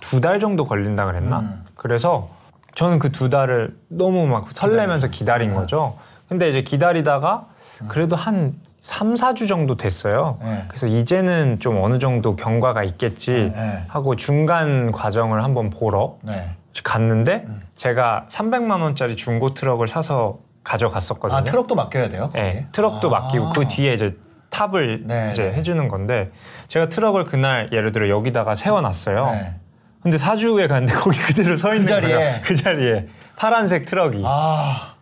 [0.00, 1.40] 두달 정도 걸린다 그랬나?
[1.40, 1.64] 음.
[1.76, 2.28] 그래서
[2.74, 5.54] 저는 그 두 달을 너무 막 설레면서 기다린 음.
[5.56, 5.96] 거죠.
[6.28, 7.46] 근데 이제 기다리다가
[7.88, 10.38] 그래도 한 3, 4주 정도 됐어요.
[10.42, 10.64] 네.
[10.68, 13.82] 그래서 이제는 좀 어느 정도 경과가 있겠지 네.
[13.88, 16.50] 하고 중간 과정을 한번 보러 네.
[16.82, 17.62] 갔는데 음.
[17.76, 21.38] 제가 300만 원짜리 중고 트럭을 사서 가져갔었거든요.
[21.38, 22.30] 아 트럭도 맡겨야 돼요?
[22.32, 22.66] 네, 거기에?
[22.72, 23.20] 트럭도 아.
[23.20, 24.16] 맡기고 그 뒤에 이제
[24.62, 25.52] 탑을 네, 이제 네.
[25.54, 26.30] 해주는 건데
[26.68, 29.24] 제가 트럭을 그날 예를 들어 여기다가 세워놨어요.
[29.26, 29.54] 네.
[30.02, 32.14] 근데 4주 후에 갔는데 거기 그대로 서 있는 자리에?
[32.14, 32.40] 거예요.
[32.44, 34.94] 그 자리에 파란색 트럭이 아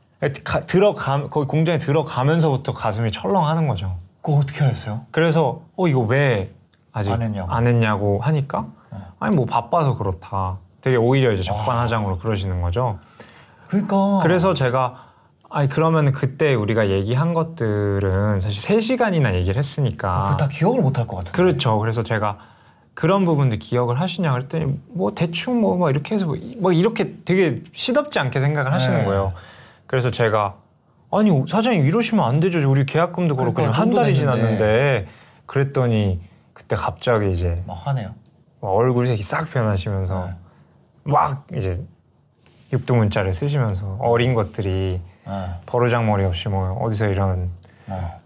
[0.45, 3.97] 가- 들어가 거기 공장에 들어가면서부터 가슴이 철렁하는 거죠.
[4.23, 5.03] 그거 어떻게 하셨어요?
[5.11, 6.53] 그래서 어 이거 왜
[6.93, 7.53] 아직 안 했냐고.
[7.53, 9.13] 안 했냐고 하니까 어.
[9.19, 10.59] 아니 뭐 바빠서 그렇다.
[10.81, 12.99] 되게 오히려 이제 적반하장으로 그러시는 거죠.
[13.69, 15.10] 그러니까 그래서 제가
[15.51, 21.07] 아니 그러면 그때 우리가 얘기한 것들은 사실 3시간이나 얘기를 했으니까 그거 다 기억을 못 할
[21.07, 21.37] 것 같은데.
[21.37, 21.79] 그렇죠.
[21.81, 22.39] 그래서 제가
[22.95, 27.17] 그런 부분들 기억을 하시냐 그랬더니 뭐 대충 뭐, 뭐 이렇게 해서 뭐, 이- 뭐 이렇게
[27.25, 29.05] 되게 시덥지 않게 생각을 하시는 네.
[29.05, 29.33] 거예요.
[29.87, 30.55] 그래서 제가
[31.11, 32.69] 아니 사장님 이러시면 안 되죠.
[32.71, 34.19] 우리 계약금도 그렇고 그러니까 한 달이 냈는데.
[34.21, 35.07] 지났는데
[35.47, 36.21] 그랬더니
[36.53, 38.15] 그때 갑자기 이제 막 화내요.
[38.61, 40.35] 막 얼굴색이 싹 변하시면서 네.
[41.05, 41.83] 막 이제
[42.73, 45.51] 육두문자를 쓰시면서 어린 것들이 네.
[45.67, 47.51] 버르장머리 없이 뭐 어디서 이런
[47.89, 48.21] 어.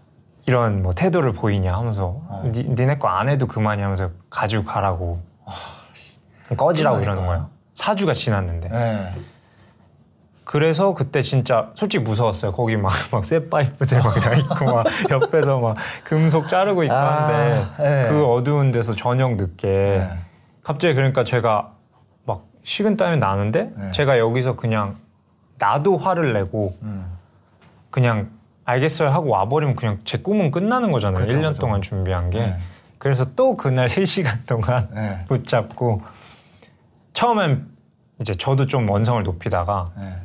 [0.47, 2.43] 이런 뭐 태도를 보이냐 하면서 어.
[2.45, 5.19] 니, 니네 거 안 해도 그만이 하면서 가지고 가라고
[6.57, 7.25] 꺼지라고 이러는.
[7.25, 7.49] 거예요.
[7.75, 8.69] 사주가 지났는데.
[8.69, 9.13] 네.
[10.43, 12.51] 그래서 그때 진짜 솔직히 무서웠어요.
[12.51, 18.09] 거기 막, 막 쇠파이프들 막다 있고 막 옆에서 막 금속 자르고 있고 아, 한데 네.
[18.09, 20.09] 그 어두운 데서 저녁 늦게 네.
[20.63, 21.71] 갑자기 그러니까 제가
[22.25, 23.91] 막 식은 땀이 나는데 네.
[23.91, 24.97] 제가 여기서 그냥
[25.57, 27.05] 나도 화를 내고 음.
[27.89, 28.29] 그냥
[28.65, 31.23] 알겠어요 하고 와버리면 그냥 제 꿈은 끝나는 거잖아요.
[31.23, 31.61] 그렇죠, 1년 그렇죠.
[31.61, 32.39] 동안 준비한 게.
[32.39, 32.57] 네.
[32.97, 35.23] 그래서 또 그날 3시간 동안 네.
[35.29, 36.01] 붙잡고
[37.13, 37.67] 처음엔
[38.19, 40.15] 이제 저도 좀 원성을 높이다가 네.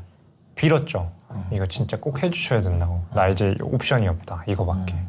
[0.54, 1.10] 빌었죠.
[1.30, 1.44] 음.
[1.52, 3.02] 이거 진짜 꼭 해주셔야 된다고.
[3.14, 4.44] 나 이제 옵션이 없다.
[4.46, 4.94] 이거밖에.
[4.94, 5.08] 음.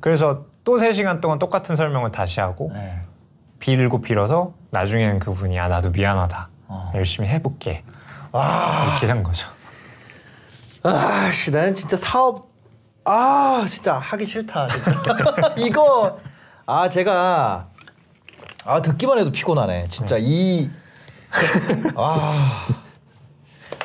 [0.00, 3.00] 그래서 또 3시간 동안 똑같은 설명을 다시 하고 네.
[3.58, 6.48] 빌고 빌어서 나중에는 그분이 아 나도 미안하다.
[6.68, 6.92] 어.
[6.94, 7.82] 열심히 해볼게.
[8.32, 9.46] 아, 이렇게 한 거죠.
[10.82, 12.48] 아씨, 나는 진짜 사업,
[13.04, 14.68] 아, 진짜 하기 싫다.
[14.68, 15.54] 진짜.
[15.58, 16.18] 이거,
[16.66, 17.68] 아, 제가,
[18.64, 19.84] 아, 듣기만 해도 피곤하네.
[19.88, 20.70] 진짜 이,
[21.94, 22.66] 아,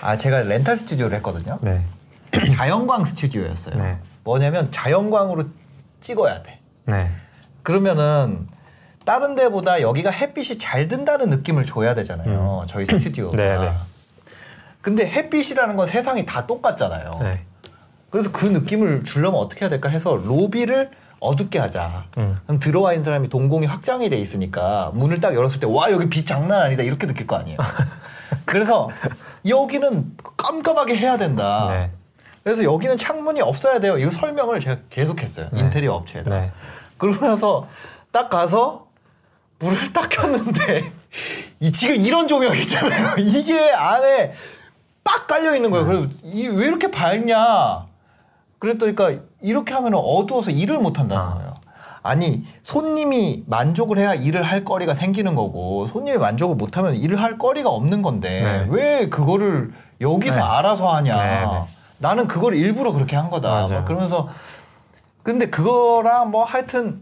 [0.01, 1.59] 아, 제가 렌탈 스튜디오를 했거든요.
[1.61, 1.85] 네.
[2.55, 3.75] 자연광 스튜디오였어요.
[3.75, 3.97] 네.
[4.23, 5.45] 뭐냐면 자연광으로
[6.01, 6.59] 찍어야 돼.
[6.85, 7.11] 네.
[7.63, 8.47] 그러면은
[9.05, 12.65] 다른 데보다 여기가 햇빛이 잘 든다는 느낌을 줘야 되잖아요.
[12.67, 13.35] 저희 스튜디오가.
[13.35, 13.37] 음.
[13.37, 13.71] 네, 네.
[14.87, 17.19] 근데 햇빛이라는 건 세상이 다 똑같잖아요.
[17.21, 17.41] 네.
[18.09, 22.05] 그래서 그 느낌을 주려면 어떻게 해야 될까 해서 로비를 어둡게 하자.
[22.17, 22.37] 음.
[22.45, 26.25] 그럼 들어와 있는 사람이 동공이 확장이 돼 있으니까 문을 딱 열었을 때 와 여기 빛
[26.25, 27.57] 장난 아니다 이렇게 느낄 거 아니에요.
[28.45, 28.89] 그래서
[29.45, 31.67] 여기는 깜깜하게 해야 된다.
[31.69, 31.91] 네.
[32.45, 33.97] 그래서 여기는 창문이 없어야 돼요.
[33.97, 35.49] 이거 설명을 제가 계속했어요.
[35.51, 35.59] 네.
[35.59, 36.29] 인테리어 업체에다.
[36.29, 36.51] 네.
[36.97, 37.67] 그러고 나서
[38.13, 38.87] 딱 가서
[39.59, 40.89] 불을 딱 켰는데
[41.59, 43.15] 이 지금 이런 조명 있잖아요.
[43.17, 44.31] 이게 안에
[45.07, 45.85] 빡 깔려 있는 거예요.
[45.85, 47.85] 그래서 이 왜 이렇게 밝냐?
[48.59, 51.33] 그랬더니까 이렇게 하면 어두워서 일을 못 한다는 아.
[51.35, 51.53] 거예요.
[52.03, 57.69] 아니 손님이 만족을 해야 일을 할 거리가 생기는 거고 손님이 만족을 못하면 일을 할 거리가
[57.69, 58.67] 없는 건데 네.
[58.69, 60.41] 왜 그거를 여기서 네.
[60.41, 61.15] 알아서 하냐?
[61.17, 61.67] 네, 네.
[61.99, 63.83] 나는 그걸 일부러 그렇게 한 거다.
[63.83, 64.29] 그러면서
[65.23, 67.01] 근데 그거랑 뭐 하여튼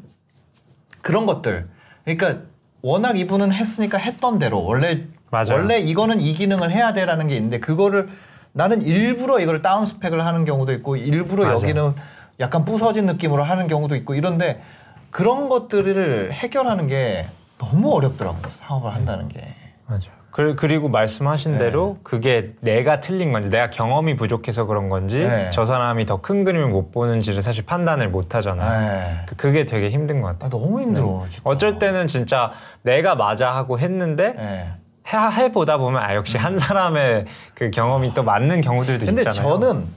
[1.01, 1.69] 그런 것들.
[2.03, 2.43] 그러니까
[2.81, 5.53] 워낙 이분은 했으니까 했던 대로 원래 맞아요.
[5.53, 8.09] 원래 이거는 이 기능을 해야 돼라는 게 있는데 그거를
[8.53, 11.55] 나는 일부러 이걸 다운 스펙을 하는 경우도 있고 일부러 맞아요.
[11.57, 11.93] 여기는
[12.39, 14.61] 약간 부서진 느낌으로 하는 경우도 있고 이런데
[15.09, 19.55] 그런 것들을 해결하는 게 너무 어렵더라고요 사업을 한다는 게.
[19.87, 20.15] 맞아요.
[20.31, 21.57] 그- 그리고 말씀하신 네.
[21.59, 25.49] 대로 그게 내가 틀린 건지 내가 경험이 부족해서 그런 건지 네.
[25.53, 28.85] 저 사람이 더 큰 그림을 못 보는지를 사실 판단을 못 하잖아요.
[28.85, 29.17] 네.
[29.27, 30.47] 그- 그게 되게 힘든 것 같아요.
[30.47, 31.25] 아, 너무 힘들어.
[31.29, 31.41] 진짜.
[31.49, 34.67] 어쩔 때는 진짜 내가 맞아 하고 했는데 네.
[35.07, 39.59] 해, 해보다 보면 아 역시 한 사람의 그 경험이 또 맞는 경우들도 근데 있잖아요.
[39.59, 39.87] 저는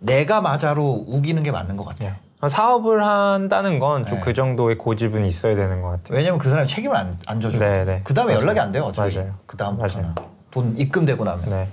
[0.00, 2.10] 내가 맞아로 우기는 게 맞는 것 같아요.
[2.42, 2.48] 네.
[2.48, 4.24] 사업을 한다는 건좀 네.
[4.24, 6.16] 그 정도의 고집은 있어야 되는 것 같아요.
[6.16, 8.00] 왜냐면 그 사람이 책임을 안, 안 져주고 네, 네.
[8.02, 8.32] 그 다음에.
[8.34, 8.84] 연락이 안 돼요.
[8.84, 9.34] 어차피 맞아요.
[9.46, 10.14] 그 다음부터는.
[10.50, 11.44] 돈 입금되고 나면.
[11.50, 11.68] 네.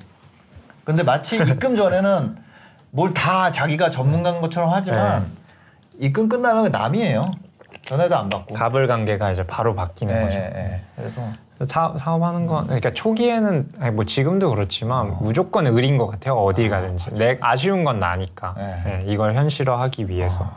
[0.84, 2.36] 근데 마치 입금 전에는
[2.91, 6.08] 뭘 다 자기가 전문가인 것처럼 하지만 네.
[6.08, 7.32] 입금 끝나면 남이에요.
[7.86, 8.54] 전화도 안 받고.
[8.54, 10.38] 갑을 관계가 이제 바로 바뀌는 예, 거죠.
[10.38, 10.82] 예, 예.
[10.98, 11.22] 그래서
[11.67, 17.12] 사, 사업하는 건 그러니까 초기에는 아니 뭐 지금도 그렇지만 무조건 의리인 것 같아요 어딜 가든지.
[17.15, 18.54] 내 아쉬운 건 나니까.
[18.58, 18.84] 네.
[18.86, 20.50] 예, 이걸 현실화하기 위해서.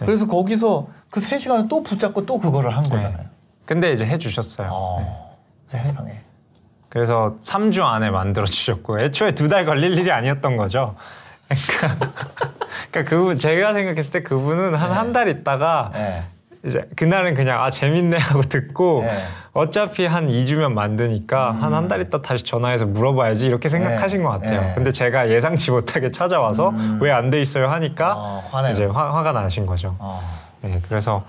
[0.00, 3.26] 그래서 거기서 그 세 시간을 또 붙잡고 또 그거를 한 거잖아요.
[3.64, 4.68] 근데 이제 해주셨어요.
[4.70, 6.20] 어, 세상에.
[6.90, 10.94] 그래서 3주 안에 만들어 주셨고 애초에 두 달 걸릴 일이 아니었던 거죠.
[11.48, 12.10] 그러니까,
[12.90, 16.22] 그러니까 그분 제가 생각했을 때 그분은 한 한 달 있다가 예.
[16.64, 19.24] 이제 그날은 그냥 아 재밌네 하고 듣고 네.
[19.56, 24.24] 어차피 한 2주면 만드니까 한 한 달 있다 다시 전화해서 물어봐야지 이렇게 생각하신 네.
[24.24, 24.60] 것 같아요.
[24.60, 24.72] 네.
[24.74, 28.42] 근데 제가 예상치 못하게 찾아와서 왜 안 돼 있어요 하니까 어.
[28.72, 29.94] 이제 화, 화가 나신 거죠.
[29.98, 30.20] 어.
[30.62, 31.24] 네, 그래서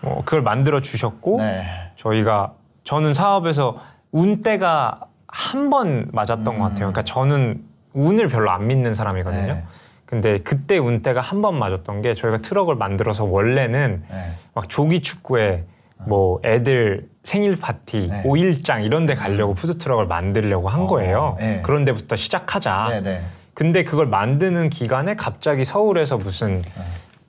[0.00, 1.64] 뭐 그걸 만들어 주셨고 네.
[1.96, 2.52] 저희가
[2.84, 3.78] 저는 사업에서
[4.12, 6.78] 운 때가 한 번 맞았던 것 같아요.
[6.78, 7.62] 그러니까 저는
[7.92, 9.52] 운을 별로 안 믿는 사람이거든요.
[9.54, 9.64] 네.
[10.06, 14.32] 근데 그때 운 때가 한 번 맞았던 게 저희가 트럭을 만들어서 원래는 네.
[14.54, 15.64] 막 조기 축구에
[16.06, 18.22] 뭐 애들 생일 파티, 네.
[18.24, 21.36] 오일장 이런 데 가려고 푸드 트럭을 만들려고 한 어, 거예요.
[21.38, 21.60] 네.
[21.62, 22.86] 그런 데부터 시작하자.
[22.90, 23.20] 네, 네.
[23.54, 26.62] 근데 그걸 만드는 기간에 갑자기 서울에서 무슨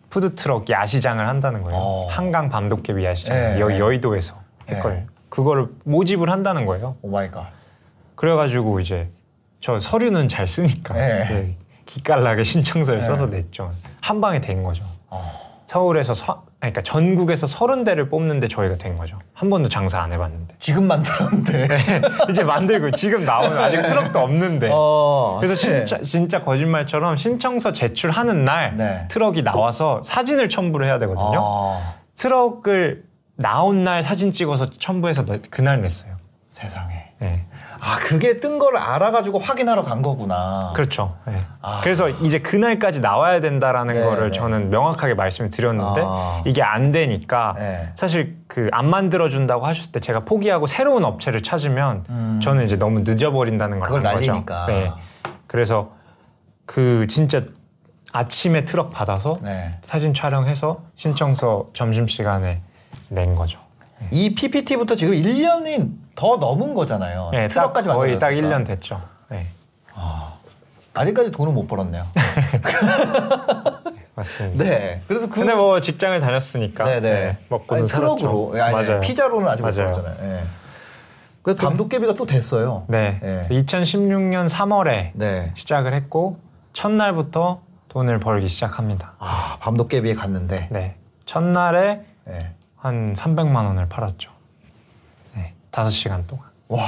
[0.10, 1.80] 푸드 트럭 야시장을 한다는 거예요.
[1.80, 2.08] 어.
[2.10, 3.80] 한강 밤도깨비 야시장 네, 여, 네.
[3.80, 4.36] 여의도에서
[4.68, 4.76] 네.
[4.76, 5.06] 했거든요.
[5.30, 6.96] 그거를 모집을 한다는 거예요.
[7.02, 7.48] Oh my god.
[8.16, 9.10] 그래 가지고 이제
[9.60, 11.26] 저 서류는 잘 쓰니까 네.
[11.30, 13.06] 네, 기깔나게 신청서를 네.
[13.06, 13.72] 써서 냈죠.
[14.00, 14.84] 한 방에 된 거죠.
[15.10, 15.32] 어.
[15.66, 19.17] 서울에서 서, 아니, 그러니까 전국에서 서른 대를 뽑는데 저희가 된 거죠.
[19.34, 21.67] 한 번도 장사 안 해봤는데 지금 만들었는데.
[22.30, 24.69] 이제 만들고 지금 나오는 아직 트럭도 없는데.
[24.71, 25.38] 어.
[25.41, 25.86] 그래서 네.
[25.86, 29.08] 진짜 진짜 거짓말처럼 신청서 제출하는 날 네.
[29.10, 31.39] 트럭이 나와서 사진을 첨부를 해야 되거든요.
[31.41, 31.95] 어.
[32.15, 33.06] 트럭을
[33.38, 36.13] 나온 날 사진 찍어서 첨부해서 내- 그날 냈어요.
[36.54, 37.01] 세상에.
[37.22, 37.46] 네.
[37.80, 40.72] 아 그게 뜬 걸 알아가지고 확인하러 간 거구나.
[40.76, 41.16] 그렇죠.
[41.28, 41.40] 네.
[41.62, 41.80] 아.
[41.84, 44.38] 그래서 이제 그날까지 나와야 된다라는 네, 거를 네.
[44.38, 46.42] 저는 명확하게 말씀을 드렸는데 아.
[46.46, 47.90] 이게 안 되니까 네.
[47.96, 52.40] 사실 그 안 만들어 준다고 하셨을 때 제가 포기하고 새로운 업체를 찾으면 음.
[52.44, 54.02] 저는 이제 너무 늦어버린다는 걸 그걸.
[54.04, 54.66] 날리니까.
[54.68, 54.90] 네.
[55.48, 55.92] 그래서
[56.66, 57.42] 그 진짜
[58.14, 59.72] 아침에 트럭 받아서 네.
[59.84, 62.62] 사진 촬영해서 신청서 점심 시간에
[63.10, 63.60] 낸 거죠.
[64.10, 65.90] 이 PPT부터 지금 1년이
[66.22, 67.30] 더 넘은 거잖아요.
[67.32, 68.60] 네, 딱 트럭까지 거의 딱 만들었으니까.
[68.60, 69.02] 1년 됐죠.
[69.30, 69.48] 네,
[70.94, 72.06] 아직까지 돈을 못 벌었네요.
[74.14, 74.64] 맞습니다.
[74.64, 75.02] 네.
[75.08, 77.02] 그래서 그 근데 뭐 직장을 다녔으니까 네네.
[77.02, 78.16] 네, 먹고는 아니, 살았죠.
[78.18, 79.02] 트럭으로 아니, 아니, 맞아요.
[79.02, 79.92] 피자로는 아직 못 맞아요.
[79.94, 80.32] 벌었잖아요.
[80.32, 80.44] 네.
[81.42, 82.84] 그 밤도깨비가 또 됐어요.
[82.88, 83.18] 네.
[83.24, 83.48] 네.
[83.50, 85.52] 2016년 3월에 네.
[85.56, 86.38] 시작을 했고
[86.74, 89.14] 첫날부터 돈을 벌기 시작합니다.
[89.18, 90.68] 아 밤도깨비에 갔는데.
[90.70, 90.98] 네.
[91.26, 92.38] 첫날에 네.
[92.76, 94.30] 한 300만 원을 팔았죠.
[95.72, 95.82] 네.
[95.82, 96.46] 5시간 동안.
[96.68, 96.82] 와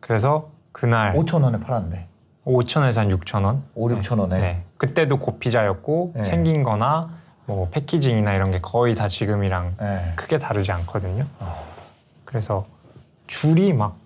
[0.00, 2.06] 그래서 그날 5천 원에 팔았는데.
[2.46, 3.62] 5천에서 한 6천 원.
[3.74, 4.38] 5, 6천 원에.
[4.38, 4.64] 네.
[4.78, 6.24] 그때도 고피자였고 네.
[6.24, 7.10] 생긴 거나
[7.46, 10.12] 뭐 패키징이나 이런 게 거의 다 지금이랑 네.
[10.16, 11.26] 크게 다르지 않거든요.
[12.24, 12.66] 그래서
[13.26, 13.96] 줄이 막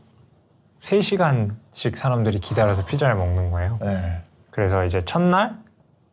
[0.83, 3.79] 3시간씩 사람들이 기다려서 피자를 먹는 거예요.
[3.81, 4.23] 네.
[4.51, 5.57] 그래서 이제 첫날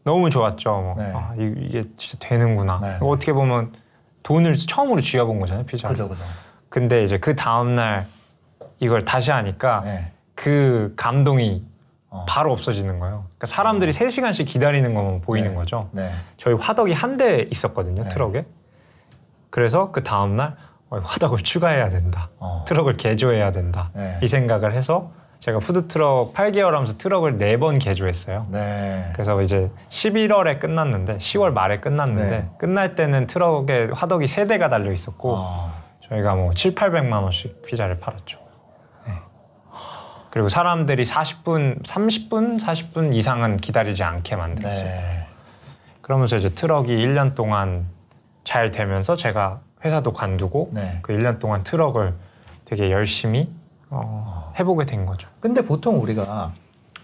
[0.04, 0.70] 너무 좋았죠.
[0.70, 0.96] 뭐.
[0.98, 1.12] 네.
[1.14, 2.80] 아, 이- 이게 진짜 되는구나.
[2.82, 2.98] 네.
[3.02, 3.74] 어떻게 보면
[4.24, 5.88] 돈을 처음으로 쥐어본 거잖아요, 피자.
[5.88, 6.24] 그죠 그죠.
[6.72, 8.06] 근데 이제 그 다음날
[8.80, 10.12] 이걸 다시 하니까 네.
[10.36, 11.64] 그 감동이
[12.10, 12.26] 어.
[12.28, 13.26] 바로 없어지는 거예요.
[13.38, 15.56] 그러니까 사람들이 3시간씩 기다리는 것만 보이는 네.
[15.56, 15.90] 거죠.
[15.92, 16.10] 네.
[16.38, 18.10] 저희 화덕이 한 대 있었거든요, 네.
[18.10, 18.46] 트럭에.
[19.50, 20.56] 그래서 그 다음날
[20.90, 22.30] 어, 화덕을 추가해야 된다.
[22.40, 22.64] 어.
[22.68, 23.92] 트럭을 개조해야 된다.
[23.94, 24.18] 네.
[24.24, 28.48] 이 생각을 해서 제가 푸드트럭 8개월 하면서 트럭을 4번 개조했어요.
[28.50, 29.10] 네.
[29.14, 32.50] 그래서 이제 11월에 끝났는데 10월 말에 끝났는데 네.
[32.58, 35.74] 끝날 때는 트럭에 화덕이 3대가 달려 있었고 아,
[36.12, 38.38] 저희가 뭐 7, 800만 원씩 피자를 팔았죠.
[39.08, 39.14] 네.
[40.30, 44.84] 그리고 사람들이 40분, 30분, 40분 이상은 기다리지 않게 만들었어요.
[44.84, 45.24] 네.
[46.02, 47.86] 그러면서 이제 트럭이 1년 동안
[48.44, 51.00] 잘 되면서 제가 회사도 관두고 네.
[51.02, 52.14] 그 1년 동안 트럭을
[52.66, 53.50] 되게 열심히
[53.90, 55.30] 어, 해보게 된 거죠.
[55.40, 56.24] 근데 보통 우리가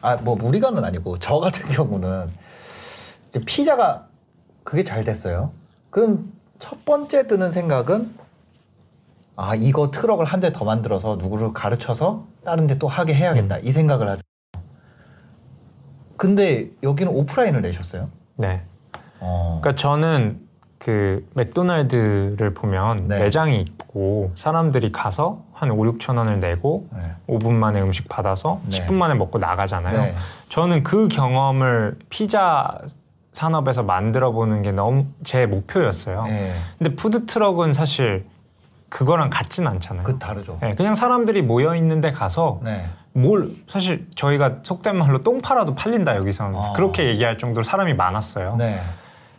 [0.01, 2.29] 아 뭐 우리가는 아니고 저 같은 경우는
[3.45, 4.05] 피자가
[4.63, 5.51] 그게 잘 됐어요.
[5.89, 8.13] 그럼 첫 번째 드는 생각은
[9.39, 13.71] 아 이거 트럭을 한 대 더 만들어서 누구를 가르쳐서 다른 데 또 하게 해야겠다 이
[13.71, 14.21] 생각을 하죠.
[16.17, 18.09] 근데 여기는 오프라인을 내셨어요.
[18.37, 18.63] 네.
[19.19, 19.59] 어.
[19.61, 20.39] 그러니까 저는
[20.79, 23.19] 그 맥도날드를 보면 네.
[23.19, 26.99] 매장이 있고 사람들이 가서 한 5, 6천 원을 내고 네.
[27.27, 28.79] 5분 만에 음식 받아서 네.
[28.79, 30.01] 10분 만에 먹고 나가잖아요.
[30.01, 30.15] 네.
[30.49, 32.77] 저는 그 경험을 피자
[33.33, 36.23] 산업에서 만들어 보는 게 너무 제 목표였어요.
[36.25, 36.55] 네.
[36.79, 38.25] 근데 푸드 트럭은 사실
[38.89, 40.03] 그거랑 같진 않잖아요.
[40.03, 40.57] 그 다르죠.
[40.61, 42.85] 네, 그냥 사람들이 모여 있는데 가서 네.
[43.13, 46.73] 뭘 사실 저희가 속된 말로 똥 팔아도 팔린다 여기서 아.
[46.73, 48.55] 그렇게 얘기할 정도로 사람이 많았어요.
[48.57, 48.79] 네.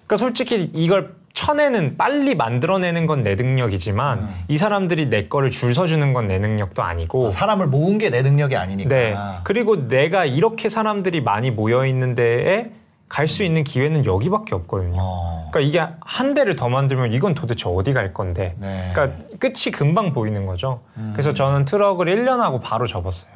[0.06, 4.34] 그러니까 솔직히 이걸 쳐내는 빨리 만들어내는 건 내 능력이지만 음.
[4.48, 8.22] 이 사람들이 내 거를 줄 서주는 건 내 능력도 아니고 아, 사람을 모은 게 내
[8.22, 8.88] 능력이 아니니까.
[8.88, 12.72] 네 그리고 내가 이렇게 사람들이 많이 모여 있는 데에
[13.08, 14.96] 갈 수 있는 기회는 여기밖에 없거든요.
[15.00, 15.48] 어.
[15.50, 18.90] 그러니까 이게 한 대를 더 만들면 이건 도대체 어디 갈 건데 네.
[18.92, 20.80] 그러니까 끝이 금방 보이는 거죠.
[20.98, 21.10] 음.
[21.14, 23.32] 그래서 저는 트럭을 1년 하고 바로 접었어요.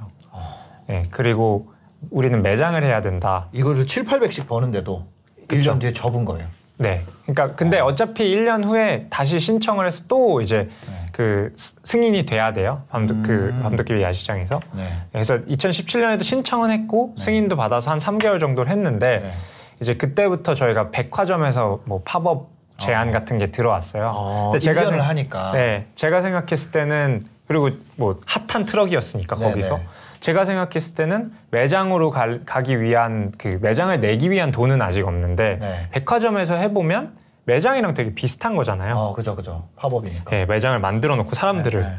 [0.88, 1.72] 네, 그리고
[2.10, 3.48] 우리는 매장을 해야 된다.
[3.52, 5.06] 이거를 7, 800씩 버는데도
[5.48, 5.72] 그쵸.
[5.74, 6.46] 1년 뒤에 접은 거예요.
[6.78, 7.02] 네.
[7.26, 11.06] 그러니까 근데 어차피 1년 후에 다시 신청을 해서 또 이제 네.
[11.12, 12.82] 그 스- 승인이 돼야 돼요.
[12.90, 13.60] 밤도 그 음.
[13.62, 14.60] 밤도깨비 야시장에서.
[14.74, 14.88] 네.
[15.12, 19.32] 그래서 2017년에도 신청은 했고 승인도 받아서 한 3개월 정도를 했는데 네.
[19.82, 23.12] 이제 그때부터 저희가 백화점에서 뭐 팝업 제안 어.
[23.12, 24.06] 같은 게 들어왔어요.
[24.08, 25.52] 어, 근데 제가 1년을 생- 하니까.
[25.52, 29.82] 네, 제가 생각했을 때는 그리고 뭐 핫한 트럭이었으니까 네, 거기서 네.
[30.20, 35.88] 제가 생각했을 때는 매장으로 갈- 가기 위한 그 매장을 내기 위한 돈은 아직 없는데 네.
[35.90, 37.12] 백화점에서 해보면
[37.44, 38.94] 매장이랑 되게 비슷한 거잖아요.
[38.94, 39.64] 어, 그죠, 그죠.
[39.76, 40.30] 팝업이니까.
[40.30, 41.94] 네, 매장을 만들어 놓고 사람들을 네, 네.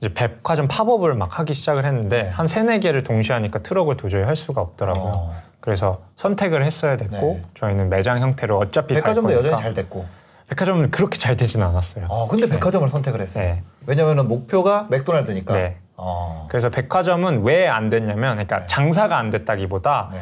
[0.00, 2.28] 이제 백화점 팝업을 막 하기 시작을 했는데 네.
[2.30, 5.12] 한 세네 개를 동시에 하니까 트럭을 도저히 할 수가 없더라고요.
[5.14, 5.34] 어.
[5.64, 7.42] 그래서 선택을 했어야 됐고 네.
[7.54, 9.32] 저희는 매장 형태로 어차피 갈 백화점도.
[9.32, 10.04] 여전히 잘 됐고.
[10.50, 12.04] 백화점은 그렇게 잘 되지는 않았어요.
[12.10, 13.42] 어, 근데 백화점을 선택을 했어요.
[13.42, 13.62] 네.
[13.86, 15.54] 왜냐면은 목표가 맥도날드니까.
[15.54, 15.76] 네.
[15.96, 16.48] 어.
[16.50, 18.66] 그래서 백화점은 왜 안 됐냐면 그러니까 네.
[18.66, 20.20] 장사가 안 됐다기보다 네.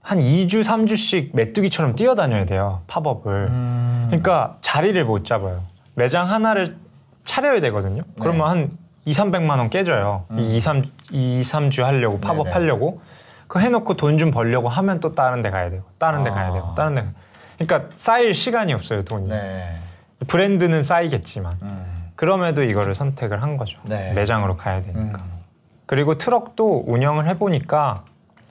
[0.00, 2.80] 한 2주, 3주씩 메뚜기처럼 뛰어다녀야 돼요.
[2.86, 3.32] 팝업을.
[3.50, 4.04] 음.
[4.08, 5.60] 그러니까 자리를 못 잡아요.
[5.94, 6.76] 매장 하나를
[7.24, 8.00] 차려야 되거든요.
[8.18, 8.70] 그러면 한
[9.04, 10.24] 2, 300만 원 깨져요.
[10.30, 10.36] 네.
[10.36, 10.40] 음.
[10.40, 12.50] 이 2, 3, 2, 3주 하려고 팝업 네네.
[12.50, 13.02] 하려고.
[13.54, 16.34] 그거 해놓고 돈 좀 벌려고 하면 또 다른 데 가야 되고 다른 데 아.
[16.34, 17.08] 가야 되고 다른 데 가-
[17.56, 19.28] 그러니까 쌓일 시간이 없어요, 돈이.
[19.28, 19.78] 네.
[20.26, 21.58] 브랜드는 쌓이겠지만.
[21.62, 22.10] 음.
[22.16, 23.78] 그럼에도 이거를 선택을 한 거죠.
[23.84, 24.12] 네.
[24.12, 25.18] 매장으로 가야 되니까.
[25.22, 25.32] 음.
[25.86, 28.02] 그리고 트럭도 운영을 해보니까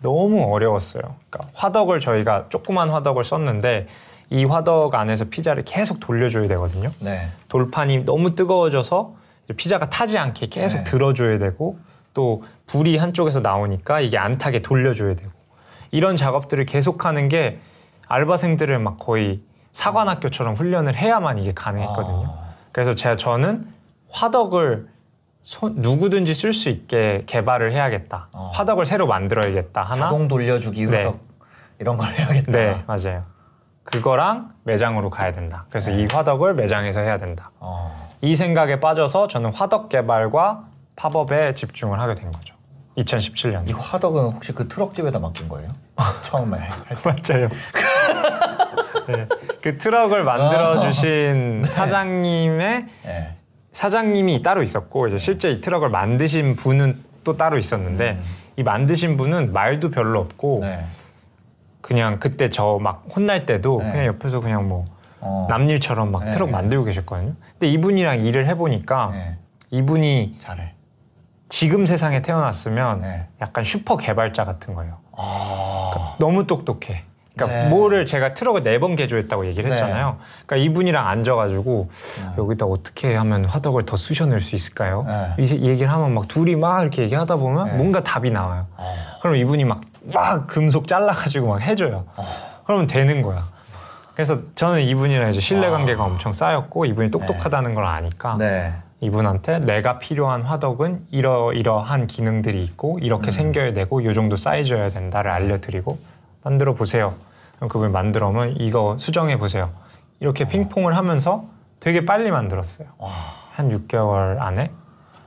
[0.02, 1.02] 너무 어려웠어요.
[1.30, 3.88] 그러니까 화덕을 저희가 조그만 화덕을 썼는데
[4.30, 6.92] 이 화덕 안에서 피자를 계속 돌려줘야 되거든요.
[7.02, 7.28] 네.
[7.50, 9.16] 돌판이 너무 뜨거워져서
[9.58, 10.84] 피자가 타지 않게 계속 네.
[10.86, 11.78] 들어줘야 되고
[12.14, 15.32] 또 불이 한쪽에서 나오니까 이게 안 타게 돌려줘야 되고
[15.92, 17.60] 이런 작업들을 계속하는 게
[18.08, 22.28] 알바생들을 막 거의 사관학교처럼 훈련을 해야만 이게 가능했거든요.
[22.28, 22.54] 어.
[22.72, 23.68] 그래서 제가 저는
[24.10, 24.88] 화덕을
[25.42, 28.28] 손- 누구든지 쓸 수 있게 개발을 해야겠다.
[28.36, 28.52] 어.
[28.54, 29.82] 화덕을 새로 만들어야겠다.
[29.82, 29.96] 하나.
[30.06, 30.98] 자동 돌려주기 네.
[30.98, 31.20] 화덕
[31.80, 32.52] 이런 걸 해야겠다.
[32.52, 33.24] 네, 맞아요.
[33.84, 35.66] 그거랑 매장으로 가야 된다.
[35.70, 36.04] 그래서 네.
[36.04, 37.52] 이 화덕을 매장에서 해야 된다.
[37.60, 38.10] 어.
[38.22, 42.54] 이 생각에 빠져서 저는 화덕 개발과 팝업에 집중을 하게 된 거죠.
[42.98, 43.68] 2017년.
[43.68, 45.72] 이 화덕은 혹시 그 트럭집에다 맡긴 거예요?
[45.96, 46.96] 할 때.
[47.04, 47.50] 맞아요.
[49.08, 49.28] 네,
[49.62, 53.36] 그 트럭을 만들어 주신 사장님의 네.
[53.72, 58.18] 사장님이 따로 있었고 이제 실제 이 트럭을 만드신 분은 또 따로 있었는데
[58.56, 60.62] 이 만드신 분은 말도 별로 없고 음.
[60.62, 60.86] 네.
[61.82, 63.92] 그냥 그때 저 막 혼날 때도 네.
[63.92, 64.86] 그냥 옆에서 그냥 뭐
[65.20, 65.48] 어.
[65.50, 66.52] 남일처럼 막 네, 트럭 네.
[66.54, 67.34] 만들고 계셨거든요.
[67.54, 69.38] 근데 이분이랑 일을 해보니까 네.
[69.72, 70.74] 이분이 잘해.
[71.54, 73.28] 지금 세상에 태어났으면 네.
[73.40, 74.98] 약간 슈퍼 개발자 같은 거예요.
[75.16, 76.16] 아.
[76.18, 77.04] 너무 똑똑해.
[77.36, 77.70] 그러니까 네.
[77.70, 79.76] 뭐를 제가 트럭을 네 번 개조했다고 얘기를 네.
[79.76, 80.18] 했잖아요.
[80.48, 81.92] 그러니까 이분이랑 앉아가지고
[82.40, 85.06] 여기다 어떻게 하면 화덕을 더 쑤셔낼 수 있을까요?
[85.38, 85.44] 네.
[85.46, 87.74] 이 얘기를 하면 막 둘이 막 이렇게 얘기하다 보면 네.
[87.78, 88.66] 뭔가 답이 나와요.
[88.76, 88.96] 어.
[89.22, 92.06] 그럼 이분이 막, 막 금속 잘라가지고 막 해줘요.
[92.16, 92.26] 어.
[92.66, 93.44] 그러면 되는 거야.
[94.16, 96.08] 그래서 저는 이분이랑 이제 신뢰 관계가 아.
[96.08, 98.74] 엄청 쌓였고 이분이 똑똑하다는 걸 아니까 네.
[99.04, 103.32] 이분한테 내가 필요한 화덕은 이러이러한 기능들이 있고 이렇게 음.
[103.32, 105.98] 생겨야 되고 이 정도 사이즈여야 된다를 알려드리고
[106.44, 107.16] 만들어 보세요.
[107.58, 109.72] 그럼 그분이 만들어 오면 이거 수정해 보세요.
[110.20, 111.46] 이렇게 핑퐁을 하면서
[111.80, 112.88] 되게 빨리 만들었어요.
[112.98, 113.10] 와.
[113.52, 114.72] 한 6개월 안에.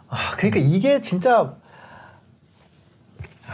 [0.09, 1.55] 아, 그러니까 이게 진짜
[3.47, 3.53] 아,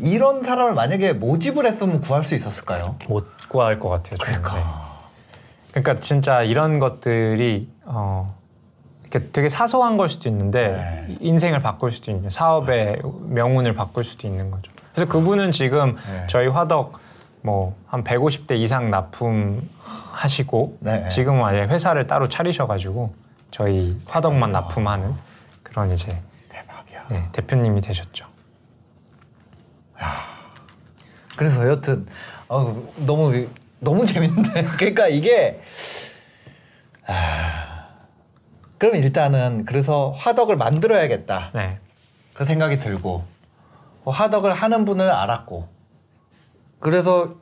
[0.00, 2.96] 이런 사람을 만약에 모집을 했으면 구할 수 있었을까요?
[3.08, 4.16] 못 구할 것 같아요.
[4.18, 4.42] 저는.
[4.42, 4.56] 그러니까.
[4.56, 4.82] 네.
[5.70, 8.36] 그러니까 진짜 이런 것들이 어
[9.18, 10.68] 되게 사소한 걸 수도 있는데
[11.08, 11.16] 네.
[11.20, 14.70] 인생을 바꿀 수도 있는 사업의 명운을 바꿀 수도 있는 거죠.
[14.94, 16.26] 그래서 그분은 지금 네.
[16.28, 17.00] 저희 화덕
[17.42, 21.06] 뭐 한 150대 이상 납품 하시고 네.
[21.10, 23.14] 지금 아예 회사를 따로 차리셔가지고
[23.50, 25.12] 저희 화덕만 납품하는
[25.62, 27.04] 그런 이제 대박이야.
[27.10, 28.24] 네, 대표님이 되셨죠.
[31.36, 32.06] 그래서 여튼
[32.48, 33.46] 어, 너무
[33.78, 35.60] 너무 재밌는데 그러니까 이게
[37.06, 37.71] 아,
[38.82, 41.78] 그럼 일단은 그래서 화덕을 만들어야겠다 네,
[42.34, 43.22] 그 생각이 들고
[44.04, 45.68] 어, 화덕을 하는 분을 알았고
[46.80, 47.36] 그래서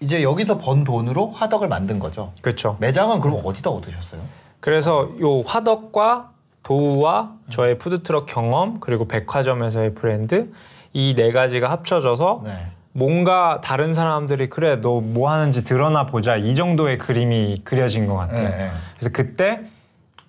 [0.00, 2.32] 이제 여기서 번 돈으로 화덕을 만든 거죠.
[2.40, 2.78] 그렇죠.
[2.80, 4.22] 매장은 그럼 어디다 얻으셨어요?
[4.60, 6.30] 그래서 요 화덕과
[6.62, 10.50] 도우와 저의 푸드트럭 경험 그리고 백화점에서의 브랜드
[10.94, 12.50] 이 네 가지가 합쳐져서 네.
[12.94, 18.48] 뭔가 다른 사람들이 그래 너 뭐 하는지 들어나 보자 이 정도의 그림이 그려진 것 같아요.
[18.48, 18.70] 네, 네.
[18.98, 19.60] 그래서 그때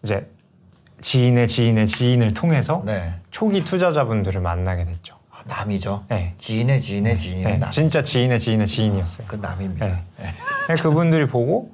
[0.03, 0.27] 이제
[1.01, 3.13] 지인의 지인의 지인을 통해서 네.
[3.31, 5.15] 초기 투자자분들을 만나게 됐죠.
[5.31, 6.03] 아, 남이죠.
[6.09, 6.33] 네.
[6.37, 7.71] 지인의 지인의 지인은 네, 남.
[7.71, 9.27] 진짜 지인의 지인의 지인이었어요.
[9.27, 9.85] 그 남입니다.
[9.85, 9.95] 네.
[10.19, 10.29] 네.
[10.65, 11.71] 그래서 그분들이 보고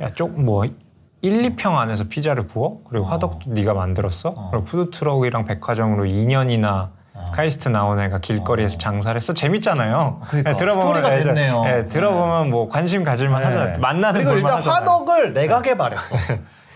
[0.00, 0.64] 야쪽뭐
[1.22, 2.80] 1, 2평 안에서 피자를 구워?
[2.88, 3.10] 그리고 어.
[3.10, 4.30] 화덕도 네가 만들었어?
[4.30, 4.48] 어.
[4.50, 7.30] 그리고 푸드 트럭이랑 백화점으로 2년이나 어.
[7.32, 8.78] 카이스트 나온 애가 길거리에서 어.
[8.78, 10.22] 장사를 했어 재밌잖아요.
[10.28, 11.62] 그러니까, 네, 스토리가 네, 됐네요.
[11.64, 13.46] 네, 들어보면 뭐 관심 가질만 네.
[13.46, 13.78] 하잖아요.
[13.80, 14.60] 만나는 그리고 일단.
[14.62, 16.16] 화덕을 내가 개발했어.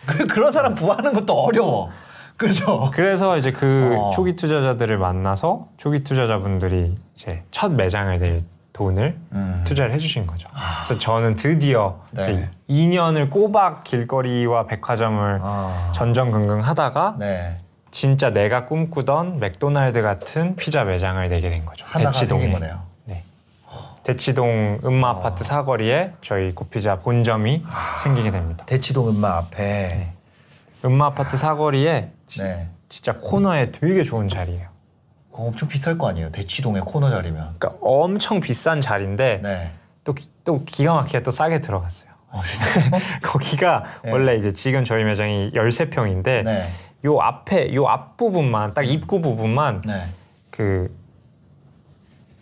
[0.07, 1.91] 그 그런 사람 구하는 것도 어려워.
[2.37, 2.91] 그죠?
[2.93, 4.11] 그래서 이제 그 어.
[4.11, 8.43] 초기 투자자들을 만나서 초기 투자자분들이 이제 첫 매장을 낼
[8.75, 9.63] 돈을 음.
[9.67, 10.49] 투자를 해주신 거죠.
[10.85, 12.33] 그래서 저는 드디어 네.
[12.33, 15.93] 이제 2년을 꼬박 길거리와 백화점을 아.
[15.95, 17.57] 전전긍긍 하다가 네.
[17.91, 21.87] 진짜 내가 꿈꾸던 맥도날드 같은 피자 매장을 내게 된 거죠.
[21.97, 22.53] 대치동에.
[22.53, 22.81] 거네요.
[24.07, 24.13] 네.
[24.13, 27.65] 대치동 음마 아파트 사거리에 저희 고피자 본점이
[28.05, 28.65] 생기게 됩니다.
[28.67, 29.57] 대치동 음마 앞에.
[29.57, 30.13] 네.
[30.85, 32.69] 음마 아파트 사거리에 지- 네.
[32.89, 34.69] 진짜 코너에 되게 좋은 자리예요.
[35.33, 36.31] 그거 엄청 비쌀 거 아니에요?
[36.31, 37.57] 대치동의 코너 자리면.
[37.59, 39.73] 그러니까 엄청 비싼 자리인데 네.
[40.05, 42.11] 또, 기, 또 기가 막히게 또 싸게 들어갔어요.
[42.31, 42.41] 어?
[43.25, 44.13] 거기가 네.
[44.13, 46.63] 원래 이제 지금 저희 매장이 13평인데 네.
[47.05, 50.07] 요 앞에 요 앞부분만 딱 입구 부분만 네.
[50.51, 50.95] 그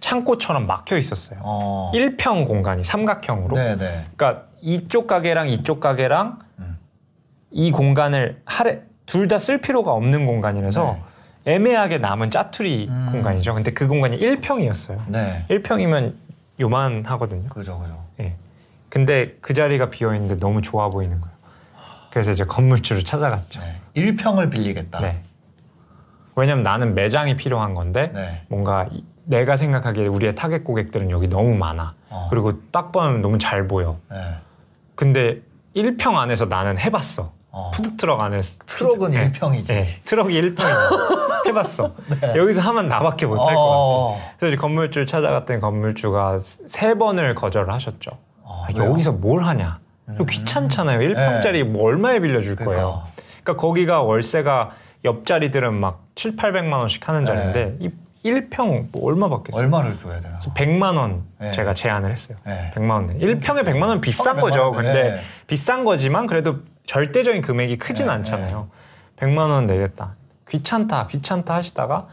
[0.04, 1.38] 창고처럼 막혀 있었어요.
[1.42, 1.90] 어.
[1.94, 3.56] 1평 공간이 삼각형으로.
[3.56, 4.04] 네, 네.
[4.16, 6.78] 그러니까 이쪽 가게랑 이쪽 가게랑 음.
[7.50, 10.98] 이 공간을 하래 둘다 쓸 필요가 없는 공간이라서
[11.46, 12.92] 애매하게 남은 짜투리 네.
[12.92, 13.08] 음.
[13.12, 13.54] 공간이죠.
[13.54, 15.00] 근데 그 공간이 1평이었어요.
[15.08, 15.46] 네.
[15.48, 16.14] 1평이면
[16.60, 17.48] 요만 하거든요.
[17.48, 18.04] 그죠, 그죠.
[18.20, 18.34] 예.
[18.90, 21.34] 근데 그 자리가 비어 있는데 너무 좋아 보이는 거예요.
[22.10, 23.58] 그래서 이제 건물주를 찾아갔죠.
[23.60, 23.80] 네.
[24.02, 25.00] 1평을 빌리겠다.
[25.00, 25.22] 네.
[26.36, 28.42] 왜냐면 나는 매장이 필요한 건데 네.
[28.48, 31.94] 뭔가 이- 내가 생각하기에 우리의 타겟 고객들은 여기 너무 많아.
[32.10, 32.28] 어.
[32.30, 33.98] 그리고 딱 보면 너무 잘 보여.
[34.10, 34.16] 네.
[34.94, 35.40] 근데
[35.74, 37.32] 1평 안에서 나는 해봤어.
[37.50, 37.70] 어.
[37.72, 39.32] 푸드트럭 안에서 트럭은 네.
[39.32, 39.66] 1평이지.
[39.66, 39.86] 네.
[40.04, 41.46] 트럭이 1평이야.
[41.46, 41.94] 해봤어.
[42.36, 43.60] 여기서 하면 나밖에 못할 것 같아.
[43.60, 44.20] 어.
[44.38, 48.10] 그래서 이제 건물주를 찾아갔더니 건물주가 세 번을 거절을 하셨죠.
[48.42, 48.90] 어, 아, 왜요?
[48.90, 49.78] 여기서 뭘 하냐?
[50.14, 50.98] 이거 귀찮잖아요.
[51.00, 52.56] 1평짜리 뭐 얼마에 빌려줄 음.
[52.56, 52.64] 네.
[52.64, 52.64] 그러니까.
[52.64, 53.02] 거예요.
[53.42, 54.70] 그러니까 거기가 월세가
[55.04, 57.90] 옆자리들은 막 7, 800만 원씩 하는 자리인데 이
[58.24, 59.62] 1평 뭐 얼마 받겠어요?
[59.62, 60.38] 얼마를 줘야 되나?
[60.38, 61.52] 100만 원 네.
[61.52, 62.38] 제가 제안을 했어요.
[62.44, 62.72] 네.
[62.74, 63.18] 100만 원.
[63.18, 64.70] 1평에 100만 원 비싼 100만 거죠.
[64.70, 64.92] 원이네.
[64.92, 65.20] 근데 네.
[65.46, 66.56] 비싼 거지만 그래도
[66.86, 68.68] 절대적인 금액이 크진 네, 않잖아요.
[69.18, 70.14] 100만 원 내겠다.
[70.48, 71.06] 귀찮다.
[71.08, 72.06] 귀찮다 하시다가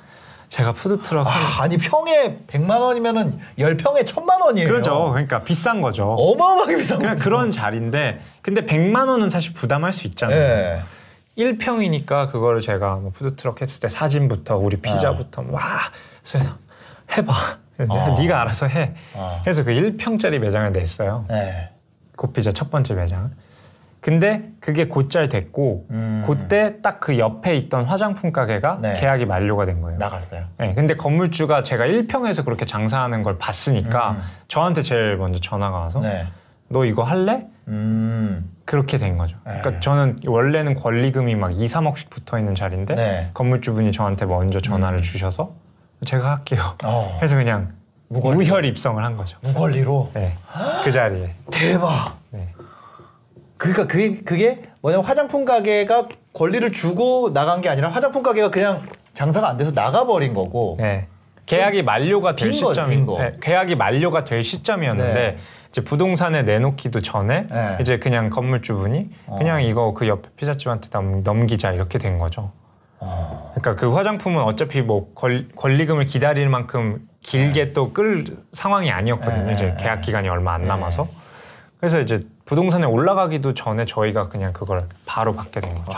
[0.50, 4.68] 제가 푸드트럭 한 아, 아니 평에 100만 원이면은 10평에 1000만 원이에요.
[4.68, 5.10] 그렇죠.
[5.12, 6.12] 그러니까 비싼 거죠.
[6.12, 7.24] 어마어마하게 비싼 그냥 거죠.
[7.24, 10.82] 그런 자리인데 근데 100만 원은 사실 부담할 수 있잖아요.
[11.42, 11.52] 예.
[11.54, 15.80] 1평이니까 그거를 제가 뭐 푸드트럭 했을 때 사진부터 우리 피자부터 와
[16.24, 16.50] 그래서
[17.18, 17.34] 해봐.
[17.90, 18.16] 어.
[18.20, 18.94] 네가 알아서 해.
[19.16, 19.40] 어.
[19.44, 21.26] 그래서 그 1평짜리 매장을 냈어요.
[21.30, 21.70] 네.
[22.16, 23.30] 고피자 첫 번째 매장을.
[24.02, 26.24] 근데 그게 곧잘 됐고 음.
[26.28, 28.94] 그때 딱 그 옆에 있던 화장품 가게가 네.
[28.96, 29.98] 계약이 만료가 된 거예요.
[29.98, 30.46] 나갔어요.
[30.58, 34.22] 네, 근데 건물주가 제가 1평에서 그렇게 장사하는 걸 봤으니까 음.
[34.48, 36.28] 저한테 제일 먼저 전화가 와서 네.
[36.68, 37.46] 너 이거 할래?
[37.68, 38.52] 음.
[38.72, 39.36] 그렇게 된 거죠.
[39.46, 39.60] 네.
[39.60, 43.30] 그러니까 저는 원래는 권리금이 막 2, 3억씩 붙어 있는 자리인데 네.
[43.34, 45.04] 건물주분이 저한테 먼저 전화를 음.
[45.04, 45.52] 주셔서
[46.06, 46.78] 제가 할게요.
[46.86, 47.18] 어.
[47.20, 47.74] 그래서 그냥
[48.08, 48.38] 무권리.
[48.38, 49.38] 무혈 입성을 한 거죠.
[49.42, 50.12] 무권리로.
[50.14, 50.38] 네,
[50.86, 51.32] 그 자리에.
[51.52, 52.18] 대박.
[52.30, 52.48] 네.
[53.58, 59.50] 그러니까 그게 그게 뭐냐면 화장품 가게가 권리를 주고 나간 게 아니라 화장품 가게가 그냥 장사가
[59.50, 60.78] 안 돼서 나가버린 거고.
[60.80, 61.08] 네.
[61.46, 63.18] 계약이 만료가 될빈 거.
[63.18, 65.38] 네, 계약이 만료가 될 시점이었는데 네.
[65.72, 67.78] 이제 부동산에 내놓기도 전에 네.
[67.80, 69.36] 이제 그냥 건물주분이 어.
[69.38, 72.52] 그냥 이거 그 옆에 피자집한테 넘, 넘기자 이렇게 된 거죠.
[73.00, 73.52] 어.
[73.56, 79.46] 그러니까 그 화장품은 어차피 뭐 권, 권리금을 기다릴 만큼 길게 또끌 상황이 아니었거든요.
[79.46, 80.02] 네, 이제 네, 계약 네.
[80.02, 80.68] 기간이 얼마 안 네.
[80.68, 81.08] 남아서.
[81.80, 85.98] 그래서 이제 부동산에 올라가기도 전에 저희가 그냥 그걸 바로 받게 된 거죠.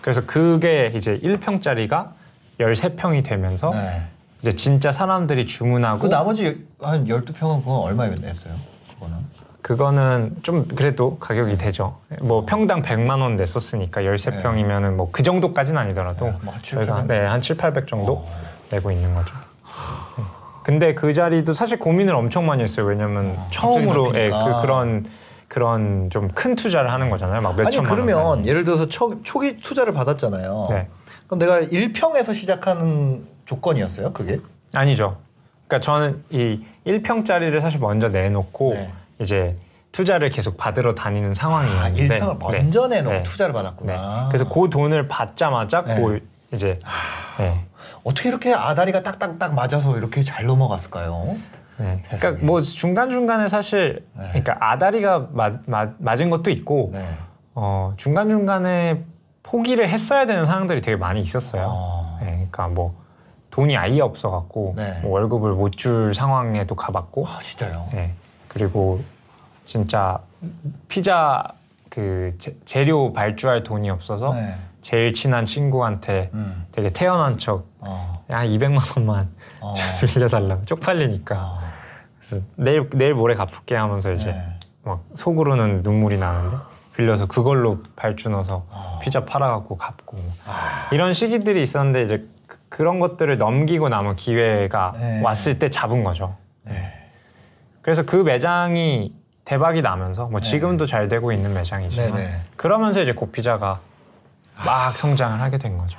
[0.00, 2.10] 그래서 그게 이제 1평짜리가
[2.58, 4.02] 13평이 되면서 네.
[4.42, 8.71] 이제 진짜 사람들이 주문하고 그 나머지 한 12평은 그건 얼마에 냈어요?
[9.02, 9.42] 그거는.
[9.62, 11.96] 그거는 좀 그래도 가격이 되죠.
[12.20, 17.06] 뭐 평당 100만 원 냈었으니까 13평이면은 뭐 그 정도까지는 아니더라도 네, 뭐한 7, 저희가 800?
[17.20, 18.26] 네, 한 7, 800 정도
[18.70, 19.32] 내고 있는 거죠.
[19.34, 20.24] 네.
[20.64, 22.86] 근데 그 자리도 사실 고민을 엄청 많이 했어요.
[22.86, 24.44] 왜냐면 어, 처음으로 예, 넓히니까.
[24.56, 25.06] 그, 그런
[25.48, 27.40] 그런 좀 큰 투자를 하는 거잖아요.
[27.42, 27.94] 막 아니 몇천만 원.
[28.06, 28.46] 그러면.
[28.46, 30.66] 예를 들어서 초, 초기 투자를 받았잖아요.
[30.70, 30.88] 네.
[31.26, 34.40] 그럼 내가 1평에서 시작하는 조건이었어요, 그게?
[34.74, 35.18] 아니죠.
[35.72, 38.92] 그러니까 저는 이 1평짜리를 사실 먼저 내놓고 네.
[39.20, 39.56] 이제
[39.90, 42.58] 투자를 계속 받으러 다니는 상황이었는데 아, 1평을 네.
[42.58, 43.22] 먼저 내놓고 네.
[43.22, 43.56] 투자를 네.
[43.56, 44.26] 받았구나.
[44.28, 45.94] 그래서 그 돈을 받자마자 네.
[45.96, 46.78] 그 이제
[47.38, 47.64] 네.
[48.04, 51.36] 어떻게 이렇게 아다리가 딱딱딱 맞아서 이렇게 잘 넘어갔을까요?
[51.78, 52.02] 네.
[52.04, 52.18] 세상에.
[52.18, 54.28] 그러니까 뭐 중간 중간에 사실 네.
[54.28, 57.08] 그러니까 아다리가 맞, 맞, 맞은 것도 있고 네.
[57.54, 59.04] 어, 중간 중간에
[59.42, 61.66] 포기를 했어야 되는 상황들이 되게 많이 있었어요.
[61.66, 62.18] 어.
[62.20, 63.01] 네, 그러니까 뭐
[63.52, 64.98] 돈이 아예 없어갖고 네.
[65.02, 67.88] 뭐 월급을 못 줄 상황에도 가봤고 아, 진짜요?
[67.92, 68.12] 네.
[68.48, 69.00] 그리고
[69.66, 70.18] 진짜
[70.88, 71.44] 피자
[71.88, 74.56] 그 재, 재료 발주할 돈이 없어서 네.
[74.80, 76.66] 제일 친한 친구한테 음.
[76.72, 78.24] 되게 태어난 척 어.
[78.28, 79.28] 한 200만 원만
[79.60, 79.74] 어.
[80.06, 81.60] 빌려달라고 쪽팔리니까 어.
[82.26, 84.58] 그래서 내일 내일 모레 갚을게 하면서 이제 네.
[84.82, 86.56] 막 속으로는 눈물이 나는데
[86.96, 88.98] 빌려서 그걸로 발주 넣어서 어.
[89.02, 90.88] 피자 팔아갖고 갚고 아.
[90.92, 92.28] 이런 시기들이 있었는데 이제
[92.72, 95.20] 그- 그런 것들을 넘기고 남은 기회가 네.
[95.22, 96.36] 왔을 때 잡은 거죠.
[96.62, 96.92] 네.
[97.82, 99.12] 그래서 그 매장이
[99.44, 100.48] 대박이 나면서 뭐 네.
[100.48, 102.40] 지금도 잘 되고 있는 매장이지만 네네.
[102.56, 103.80] 그러면서 이제 고피자가
[104.64, 105.98] 막 성장을 하게 된 거죠.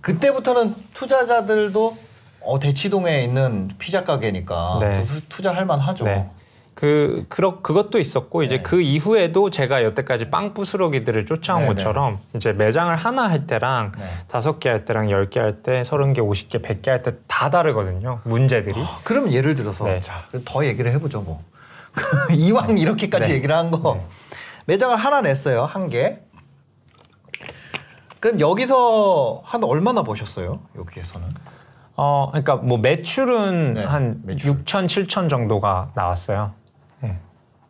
[0.00, 1.96] 그때부터는 투자자들도
[2.42, 5.04] 어, 대치동에 있는 피자 가게니까 네.
[5.06, 6.04] 또 투자할 만하죠.
[6.04, 6.30] 네.
[6.74, 8.62] 그 그렇 그것도 있었고 이제 네.
[8.62, 14.04] 그 이후에도 제가 여태까지 빵 부스러기들을 쫓아온 네, 것처럼 이제 매장을 하나 할 때랑 네.
[14.28, 17.02] 다섯 개 할 때랑 열 개 할 때 서른 개 오십 개 백 개 할
[17.02, 20.00] 때 다 다르거든요 문제들이 그러면 예를 들어서 네.
[20.00, 21.42] 자, 더 얘기를 해보죠 뭐.
[22.32, 23.34] 이왕 이렇게까지 네.
[23.34, 24.02] 얘기를 한거 네.
[24.66, 26.18] 매장을 하나 냈어요 한 개.
[28.20, 30.60] 그럼 여기서 한 얼마나 버셨어요?
[30.78, 31.26] 여기에서는?
[31.96, 34.52] 어 그러니까 뭐 매출은 네, 한 매출.
[34.64, 36.59] 6천 7천 정도가 나왔어요 네.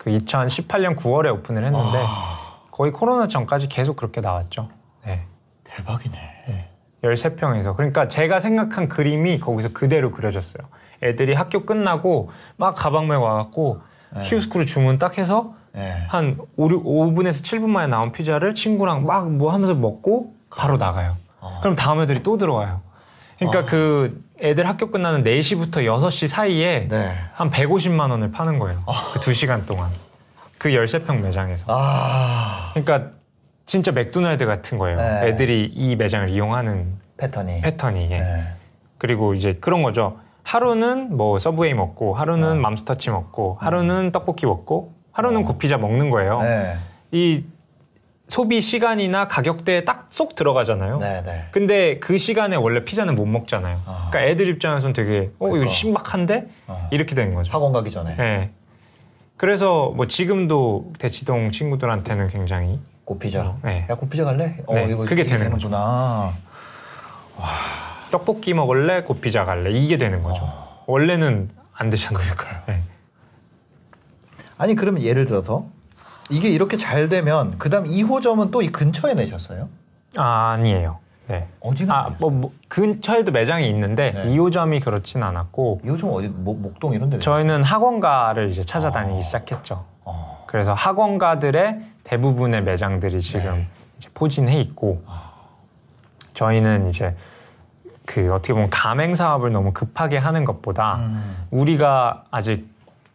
[0.01, 2.61] 그 2018년 9월에 오픈을 했는데 아.
[2.71, 4.69] 거의 코로나 전까지 계속 그렇게 나왔죠
[5.05, 5.27] 네.
[5.65, 6.69] 대박이네.
[7.05, 7.77] 13평에서.
[7.77, 10.67] 그러니까 제가 생각한 그림이 거기서 그대로 그려졌어요.
[11.03, 13.81] 애들이 학교 끝나고 막 가방 메고 와갖고
[14.17, 14.23] 네.
[14.23, 16.05] 키오스크로 주문 딱 해서 네.
[16.09, 21.17] 한 5, 6, 5분에서 7분 만에 나온 피자를 친구랑 막 뭐 하면서 먹고 바로 나가요.
[21.41, 21.59] 어.
[21.63, 22.81] 그럼 다음 애들이 또 들어와요.
[23.39, 23.65] 그러니까 아.
[23.67, 27.13] 그 애들 학교 끝나는 4시부터 6시 사이에 네.
[27.33, 28.83] 한 150만 원을 파는 거예요.
[29.13, 29.91] 그 2시간 동안.
[30.59, 31.65] 그 13평 매장에서.
[31.69, 33.13] 아 그러니까
[33.67, 34.99] 진짜 맥도날드 같은 거예요.
[34.99, 35.29] 네.
[35.29, 37.61] 애들이 이 매장을 이용하는 패턴이.
[37.61, 38.09] 패턴이.
[38.11, 38.19] 예.
[38.19, 38.45] 네.
[38.99, 40.19] 그리고 이제 그런 거죠.
[40.43, 42.61] 하루는 뭐 서브웨이 먹고, 하루는 네.
[42.61, 45.45] 맘스터치 먹고, 하루는 떡볶이 먹고, 하루는 어.
[45.45, 46.41] 고피자 먹는 거예요.
[46.43, 46.77] 네.
[47.13, 47.45] 이
[48.31, 50.99] 소비 시간이나 가격대에 딱 쏙 들어가잖아요.
[50.99, 51.23] 네.
[51.25, 51.45] 네.
[51.51, 53.81] 근데 그 시간에 원래 피자는 못 먹잖아요.
[53.87, 54.09] 아.
[54.11, 55.71] 그러니까 애들 입장에서는 되게 어 이거 그러니까.
[55.73, 56.89] 신박한데 어.
[56.91, 57.53] 이렇게 되는 거죠.
[57.53, 58.51] 학원 가기 전에 네.
[59.37, 63.57] 그래서 뭐 지금도 대치동 친구들한테는 굉장히 고피자.
[63.63, 63.87] 네.
[63.89, 64.57] 야 고피자 갈래?
[64.67, 66.33] 어 네, 이거 그게 이게 되는 되는구나.
[68.11, 70.43] 떡볶이 먹을래, 고피자 갈래 이게 되는 거죠.
[70.43, 70.85] 어.
[70.87, 72.35] 원래는 안 되잖아요.
[72.67, 72.81] 네.
[74.59, 75.67] 아니 그러면 예를 들어서
[76.31, 79.69] 이게 이렇게 잘 되면 그다음 2호점은 또 이 근처에 내셨어요?
[80.17, 80.99] 아, 아니에요.
[81.29, 81.47] 네.
[81.61, 81.95] 어디나?
[81.95, 84.25] 아, 뭐, 뭐 근처에도 매장이 있는데 네.
[84.27, 87.19] 2호점이 그렇진 않았고 2호점 어디 목, 목동 이런 데?
[87.21, 89.23] 저희는 학원가를 이제 찾아다니기 어.
[89.23, 89.85] 시작했죠.
[90.05, 90.45] 어.
[90.47, 93.67] 그래서 학원가들의 대부분의 매장들이 지금 네.
[93.99, 95.03] 이제 포진해 있고
[96.35, 97.15] 저희는 이제
[98.07, 101.47] 그 어떻게 보면 가맹 사업을 너무 급하게 하는 것보다 음.
[101.53, 102.69] 우리가 아직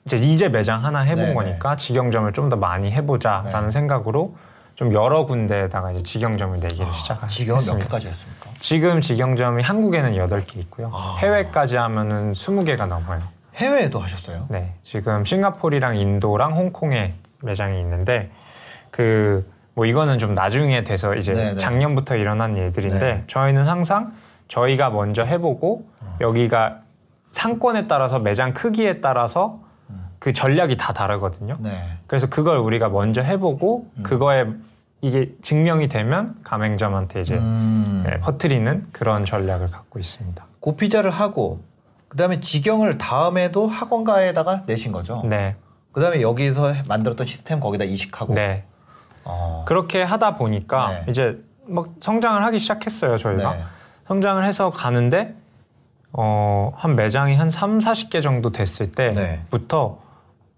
[0.06, 1.34] 이제 이제 매장 하나 해본 네네.
[1.34, 3.72] 거니까 직영점을 좀 더 많이 해보자라는 네.
[3.72, 4.36] 생각으로
[4.76, 7.28] 좀 여러 군데에다가 이제 직영점을 내기를 시작했습니다.
[7.28, 8.52] 지경은 몇 개까지 했습니까?
[8.60, 10.92] 지금 직영점이 한국에는 8개 있고요.
[10.94, 11.16] 아.
[11.20, 13.22] 해외까지 하면은 20개가 넘어요.
[13.56, 14.46] 해외에도 하셨어요?
[14.50, 14.76] 네.
[14.84, 18.30] 지금 싱가포르랑 인도랑 홍콩에 매장이 있는데
[18.92, 19.44] 그
[19.78, 21.56] 뭐 이거는 좀 나중에 돼서 이제 네네.
[21.56, 23.24] 작년부터 일어난 일들인데 네.
[23.28, 24.14] 저희는 항상
[24.48, 26.18] 저희가 먼저 해보고 어.
[26.22, 26.78] 여기가
[27.34, 29.60] 상권에 따라서 매장 크기에 따라서
[30.26, 31.58] 그 전략이 다 다르거든요.
[31.60, 31.70] 네.
[32.08, 34.02] 그래서 그걸 우리가 먼저 해보고 음.
[34.02, 34.48] 그거에
[35.02, 38.04] 이게 증명이 되면 가맹점한테 이제 음.
[38.08, 40.44] 네, 퍼뜨리는 그런 전략을 갖고 있습니다.
[40.62, 41.62] 고피자를 하고
[42.08, 45.22] 그다음에 직영을 다음에도 학원가에다가 내신 거죠.
[45.26, 45.58] 네,
[45.92, 48.34] 그다음에 여기서 만들었던 시스템 거기다 이식하고.
[48.34, 48.64] 네.
[49.26, 49.64] 어.
[49.68, 51.06] 그렇게 하다 보니까 네.
[51.08, 53.64] 이제 막 성장을 하기 시작했어요 저희가 네.
[54.08, 55.36] 성장을 해서 가는데
[56.14, 59.14] 어, 한 매장이 한 3, 40개 정도 됐을 네.
[59.14, 60.05] 때부터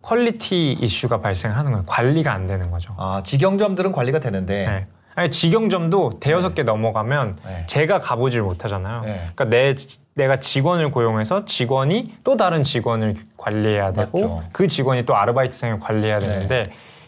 [0.08, 1.86] quality 이슈가 발생하는 거예요.
[1.86, 2.96] 관리가 안 되는 거죠.
[2.98, 4.66] 아 직영점들은 관리가 되는데.
[4.66, 4.88] 네.
[5.16, 7.66] 아니, 직영점도 대여섯 개 넘어가면 네.
[7.68, 9.02] 제가 가보질 못하잖아요.
[9.02, 9.30] 네.
[9.36, 9.76] 그러니까 내
[10.14, 14.50] 내가 직원을 고용해서 직원이 또 다른 직원을 관리해야 되고 맞죠.
[14.54, 16.28] 그 직원이 또 아르바이트생을 관리해야 네.
[16.30, 16.64] 되는데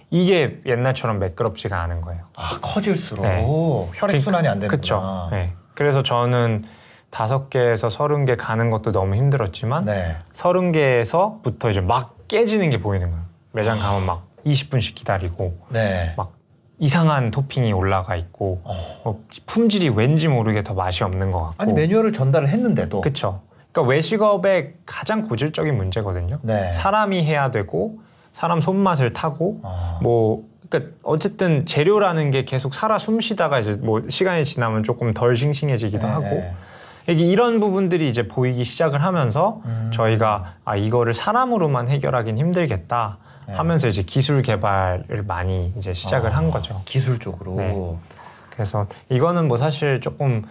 [0.10, 2.24] 이게 옛날처럼 매끄럽지가 않은 거예요.
[2.36, 3.46] 아 커질수록 네.
[3.94, 4.70] 혈액 순환이 안 되는구나.
[4.70, 5.30] 그렇죠.
[5.32, 5.54] 네.
[5.74, 6.66] 그래서 저는
[7.10, 10.16] 다섯 개에서 서른 개 가는 것도 너무 힘들었지만 네.
[10.34, 13.24] 서른 개에서부터 이제 막 깨지는 게 보이는 거예요.
[13.52, 16.14] 매장 가면 막 20분씩 기다리고 네.
[16.16, 16.34] 막
[16.78, 19.02] 이상한 토핑이 올라가 있고 어.
[19.04, 23.02] 어, 품질이 왠지 모르게 더 맛이 없는 것 같고 아니 매뉴얼을 전달을 했는데도.
[23.02, 23.42] 그렇죠.
[23.72, 26.40] 그러니까 외식업의 가장 고질적인 문제거든요.
[26.44, 26.72] 네.
[26.74, 28.00] 사람이 해야 되고
[28.34, 30.00] 사람 손맛을 타고 어.
[30.02, 36.06] 뭐 그러니까 어쨌든 재료라는 게 계속 살아 숨쉬다가 이제 뭐 시간이 지나면 조금 덜 싱싱해지기도
[36.06, 36.54] 네, 하고 네.
[37.10, 39.92] 이게 이런 부분들이 이제 보이기 시작을 하면서 음.
[39.94, 43.54] 저희가 아 이거를 사람으로만 해결하긴 힘들겠다 네.
[43.56, 46.82] 하면서 이제 기술 개발을 많이 이제 시작을 아, 한 거죠.
[46.86, 47.56] 기술적으로.
[47.56, 47.98] 네.
[48.52, 50.44] 그래서 이거는 뭐 사실 조금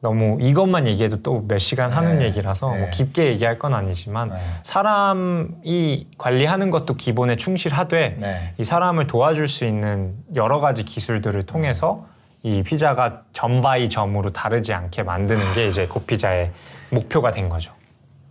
[0.00, 2.26] 너무 이것만 얘기해도 또 몇 시간 하는 네.
[2.26, 2.78] 얘기라서 네.
[2.80, 4.36] 뭐 깊게 얘기할 건 아니지만 네.
[4.62, 8.54] 사람이 관리하는 것도 기본에 충실하되 네.
[8.58, 12.06] 이 사람을 도와줄 수 있는 여러 가지 기술들을 통해서
[12.44, 16.50] 이 피자가 점 by 점으로 다르지 않게 만드는 게 이제 고피자의
[16.90, 17.72] 목표가 된 거죠.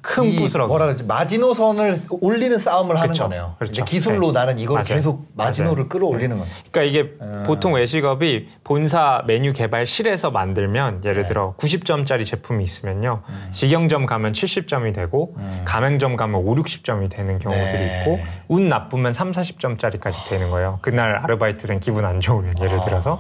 [0.02, 0.68] 큰 이 부스러기.
[0.68, 3.24] 뭐라 그러지 마지노선을 올리는 싸움을 하는 그쵸.
[3.24, 3.56] 거네요.
[3.58, 3.86] 그렇죠.
[3.86, 4.40] 기술로 네.
[4.42, 4.84] 나는 이걸 맞아요.
[4.86, 5.90] 계속 마지노를 맞아요.
[5.90, 6.50] 끌어올리는 거네.
[6.72, 7.44] 그러니까 이게 음.
[7.48, 11.28] 보통 외식업이 본사 메뉴 개발실에서 만들면 예를 네.
[11.30, 13.24] 들어 90점짜리 제품이 있으면요.
[13.52, 15.62] 직영점 가면 70점이 되고 음.
[15.66, 18.02] 가맹점 가면 5, 60점이 되는 경우들이 네.
[18.02, 20.80] 있고 운 나쁘면 3, 40점짜리까지 되는 거예요.
[20.82, 22.84] 그날 아르바이트생 기분 안 좋으면 예를 아.
[22.86, 23.18] 들어서.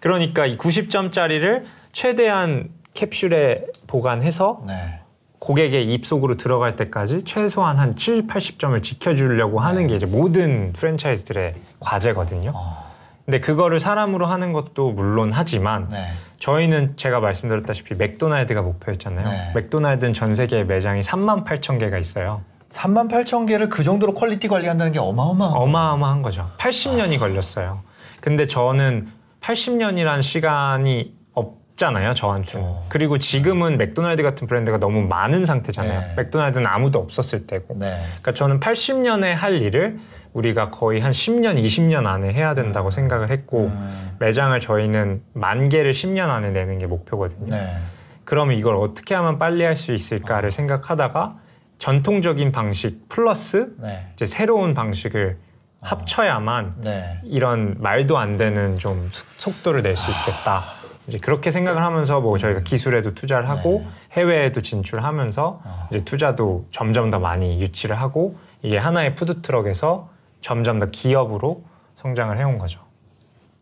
[0.00, 5.00] 그러니까 이 90점짜리를 최대한 캡슐에 보관해서 네.
[5.38, 12.52] 고객의 입속으로 들어갈 때까지 최소한 한 7, 80점을 지켜주려고 하는 게 이제 모든 프랜차이즈들의 과제거든요.
[12.54, 12.86] 어.
[13.24, 16.12] 근데 그거를 사람으로 하는 것도 물론 하지만 네.
[16.38, 19.28] 저희는 제가 말씀드렸다시피 맥도날드가 목표였잖아요.
[19.28, 19.52] 네.
[19.54, 22.42] 맥도날드는 전 세계 매장이 3만 8천 개가 있어요.
[22.70, 25.56] 3만 8천 개를 그 정도로 quality 관리한다는 게 어마어마한.
[25.56, 26.50] 어마어마한 거죠.
[26.58, 27.80] 80년이 걸렸어요.
[28.20, 29.08] 근데 저는
[29.46, 32.66] 80년이란 시간이 없잖아요, 저한테는.
[32.66, 32.86] 그렇죠.
[32.88, 36.00] 그리고 지금은 맥도날드 같은 브랜드가 너무 많은 상태잖아요.
[36.00, 36.14] 네.
[36.16, 37.76] 맥도날드는 아무도 없었을 때고.
[37.78, 38.00] 네.
[38.20, 39.98] 그러니까 저는 80년에 할 일을
[40.32, 44.16] 우리가 거의 한 10년, 20년 안에 해야 된다고 생각을 했고 음.
[44.18, 47.50] 매장을 저희는 만 개를 10년 안에 내는 게 목표거든요.
[47.50, 47.78] 네.
[48.24, 51.36] 그러면 이걸 어떻게 하면 빨리 할 수 있을까를 생각하다가
[51.78, 54.08] 전통적인 방식 플러스 네.
[54.14, 55.38] 이제 새로운 방식을
[55.86, 57.20] 합쳐야만 네.
[57.24, 60.64] 이런 말도 안 되는 좀 속- 속도를 낼 수 있겠다.
[61.06, 64.20] 이제 그렇게 생각을 하면서 뭐 저희가 기술에도 투자를 하고 네.
[64.20, 65.88] 해외에도 진출하면서 어.
[65.90, 70.08] 이제 투자도 점점 더 많이 유치를 하고 이게 하나의 푸드 트럭에서
[70.40, 71.62] 점점 더 기업으로
[71.94, 72.80] 성장을 해온 거죠.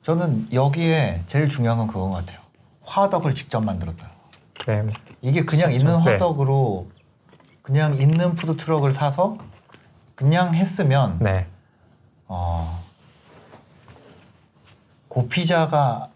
[0.03, 2.39] 저는 여기에 제일 중요한 건 그건 것 같아요.
[2.83, 4.09] 화덕을 직접 만들었다.
[4.67, 4.83] 네,
[5.21, 6.13] 이게 그냥 있는 네.
[6.13, 6.89] 화덕으로
[7.63, 9.37] 그냥 있는 푸드 트럭을 사서
[10.15, 11.47] 그냥 했으면 네,
[12.29, 12.83] 어,
[15.09, 16.09] 고피자가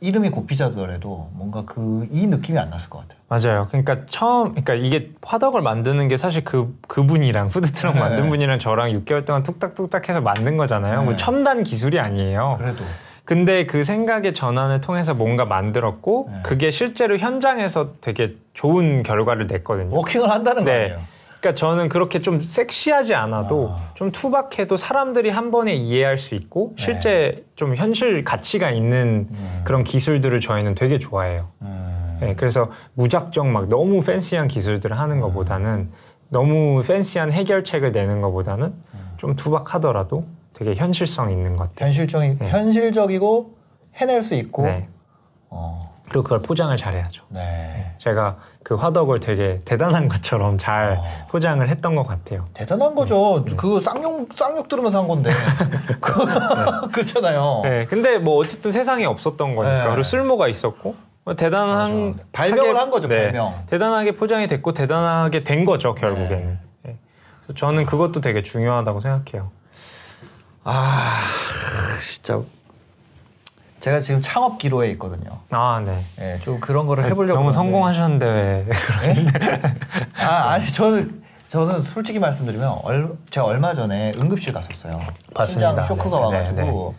[0.00, 3.16] 이름이 고피자더라도 뭔가 그 이 느낌이 안 났을 것 같아요.
[3.28, 3.66] 맞아요.
[3.68, 8.00] 그러니까 처음, 그러니까 이게 화덕을 만드는 게 사실 그 그분이랑 푸드 트럭 네.
[8.00, 11.02] 만든 분이랑 저랑 6개월 동안 뚝딱뚝딱 해서 만든 거잖아요.
[11.02, 11.16] 뭐 네.
[11.16, 12.56] 첨단 기술이 아니에요.
[12.58, 12.84] 그래도
[13.24, 16.40] 근데 그 생각의 전환을 통해서 뭔가 만들었고 네.
[16.44, 19.96] 그게 실제로 현장에서 되게 좋은 결과를 냈거든요.
[19.96, 20.84] 워킹을 한다는 거 네.
[20.84, 21.00] 아니에요.
[21.46, 23.90] 그러니까 저는 그렇게 좀 섹시하지 않아도 아.
[23.94, 26.82] 좀 투박해도 사람들이 한 번에 이해할 수 있고 네.
[26.82, 29.62] 실제 좀 현실 가치가 있는 음.
[29.64, 31.48] 그런 기술들을 저희는 되게 좋아해요.
[31.62, 32.18] 음.
[32.20, 35.92] 네, 그래서 무작정 막 너무 팬시한 기술들을 하는 것보다는
[36.30, 38.74] 너무 팬시한 해결책을 내는 것보다는
[39.16, 41.86] 좀 투박하더라도 되게 현실성 있는 것들.
[41.86, 42.48] 현실적인 네.
[42.48, 43.54] 현실적이고
[43.94, 44.88] 해낼 수 있고 네.
[45.50, 45.85] 어,
[46.16, 47.24] 그리고 그걸 포장을 잘해야죠.
[47.28, 47.94] 네.
[47.98, 51.26] 제가 그 화덕을 되게 대단한 것처럼 잘 어.
[51.28, 52.46] 포장을 했던 것 같아요.
[52.54, 53.44] 대단한 거죠.
[53.56, 55.30] 그거 쌍욕 쌍욕 들으면서 한 건데.
[56.00, 57.60] 그- 그렇잖아요.
[57.64, 59.84] 네, 근데 뭐 어쨌든 세상에 없었던 거니까 네.
[59.88, 60.94] 그리고 쓸모가 있었고
[61.24, 62.22] 뭐 대단한 맞아.
[62.32, 63.54] 발명을 하게- 한 거죠, 네, 발명.
[63.68, 66.58] 대단하게 포장이 됐고 대단하게 된 거죠 결국에는.
[66.84, 66.96] 네.
[67.54, 69.50] 저는 그것도 되게 중요하다고 생각해요.
[70.64, 71.20] 아
[72.00, 72.40] 진짜
[73.80, 75.30] 제가 지금 창업 기로에 있거든요.
[75.50, 76.04] 아 네.
[76.20, 77.38] 예, 좀 그런 거를 해보려고.
[77.38, 77.54] 너무 그러는데.
[77.54, 78.66] 성공하셨는데
[79.02, 79.26] 왜?
[80.24, 85.00] 아 아니 저는 저는 솔직히 말씀드리면 얼, 제가 얼마 전에 응급실 갔었어요.
[85.34, 85.70] 맞습니다.
[85.70, 86.70] 심장 쇼크가 네, 와가지고 네, 네.
[86.70, 86.94] 뭐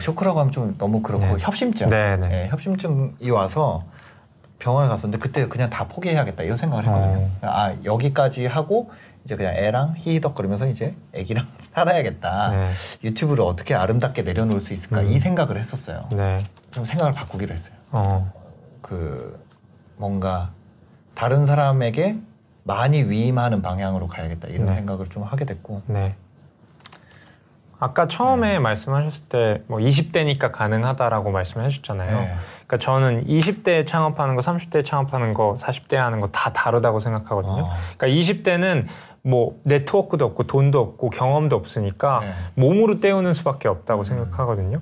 [0.00, 1.36] 쇼크라고 하면 좀 너무 그렇고 네.
[1.38, 1.90] 협심증.
[1.90, 2.44] 네, 네.
[2.44, 3.84] 예, 협심증이 와서
[4.58, 7.16] 병원에 갔었는데 그때 그냥 다 포기해야겠다 이런 생각을 했거든요.
[7.18, 7.30] 어.
[7.42, 8.90] 아 여기까지 하고
[9.24, 12.50] 이제 그냥 애랑 히히덕거리면서 이제 애기랑 살아야겠다.
[12.50, 12.70] 네.
[13.02, 15.06] 유튜브를 어떻게 아름답게 내려놓을 수 있을까 음.
[15.06, 16.08] 이 생각을 했었어요.
[16.12, 16.44] 네.
[16.70, 17.74] 좀 생각을 바꾸기로 했어요.
[17.90, 18.32] 어.
[18.82, 19.42] 그
[19.96, 20.50] 뭔가
[21.14, 22.16] 다른 사람에게
[22.64, 24.74] 많이 위임하는 방향으로 가야겠다 이런 네.
[24.76, 26.16] 생각을 좀 하게 됐고 네.
[27.78, 28.58] 아까 처음에 네.
[28.58, 32.18] 말씀하셨을 때 뭐 20대니까 가능하다라고 말씀해 주셨잖아요.
[32.20, 32.34] 네.
[32.66, 37.64] 그러니까 저는 20대에 창업하는 거, 30대에 창업하는 거, 40대에 하는 거 다 다르다고 생각하거든요.
[37.64, 37.70] 어.
[37.96, 38.86] 그러니까 20대는
[39.26, 42.32] 뭐 네트워크도 없고 돈도 없고 경험도 없으니까 네.
[42.54, 44.04] 몸으로 때우는 수밖에 없다고 음.
[44.04, 44.80] 생각하거든요.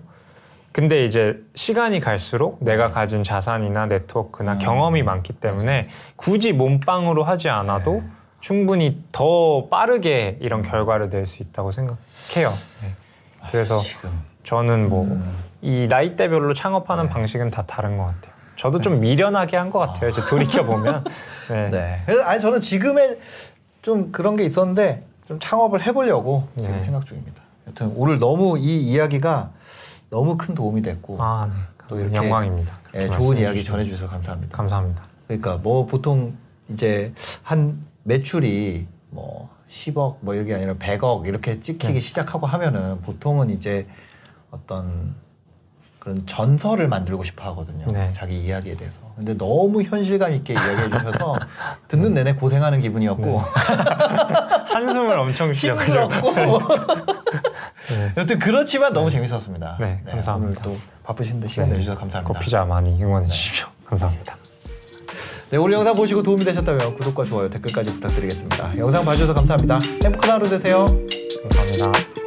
[0.72, 4.58] 근데 이제 시간이 갈수록 내가 가진 자산이나 네트워크나 음.
[4.58, 8.10] 경험이 많기 때문에 굳이 몸빵으로 하지 않아도 네.
[8.40, 12.52] 충분히 더 빠르게 이런 결과를 낼 수 있다고 생각해요.
[12.82, 12.94] 네.
[13.52, 14.10] 그래서 지금
[14.42, 15.86] 저는 뭐이 음.
[15.88, 17.10] 나이대별로 창업하는 네.
[17.10, 18.32] 방식은 다 다른 것 같아요.
[18.56, 20.10] 저도 좀 미련하게 한 것 같아요.
[20.10, 21.04] 이제 돌이켜 보면.
[21.48, 21.70] 네.
[21.70, 22.02] 네.
[22.06, 23.18] 그래서 아니 저는 지금의
[23.82, 26.84] 좀 그런 게 있었는데 좀 창업을 해보려고 지금 네.
[26.84, 27.42] 생각 중입니다.
[27.66, 29.50] 여튼 오늘 너무 이 이야기가
[30.08, 31.54] 너무 큰 도움이 됐고 아, 네.
[31.88, 32.78] 또 이렇게 영광입니다.
[32.94, 33.78] 예, 좋은 이야기 주셔서.
[33.78, 34.56] 전해주셔서 감사합니다.
[34.56, 35.02] 감사합니다.
[35.26, 36.36] 그러니까 뭐 보통
[36.68, 37.12] 이제
[37.42, 42.00] 한 매출이 뭐 10억 뭐 이게 아니라 100억 이렇게 찍히기 네.
[42.00, 43.86] 시작하고 하면은 보통은 이제
[44.50, 45.14] 어떤
[46.02, 47.86] 그런 전설을 만들고 싶어 하거든요.
[47.92, 48.10] 네.
[48.12, 48.98] 자기 이야기에 대해서.
[49.14, 51.36] 근데 너무 현실감 있게 이야기해 주셔서
[51.86, 53.38] 듣는 내내 고생하는 기분이었고 네.
[54.66, 56.02] 한숨을 엄청 쉬셔가지고.
[56.02, 56.58] 힘들었고
[57.94, 58.12] 네.
[58.16, 59.76] 여튼 그렇지만 너무 재밌었습니다.
[59.78, 60.60] 네, 감사합니다.
[60.64, 61.76] 오늘 또 바쁘신데 시간 네.
[61.76, 62.34] 내주셔서 감사합니다.
[62.34, 63.68] 커피자 많이 응원해 주십시오.
[63.86, 64.34] 감사합니다.
[65.50, 68.76] 네, 오늘 영상 보시고 도움이 되셨다면 구독과 좋아요, 댓글까지 부탁드리겠습니다.
[68.76, 69.78] 영상 봐주셔서 감사합니다.
[70.02, 70.84] 행복한 하루 되세요.
[71.42, 72.21] 감사합니다.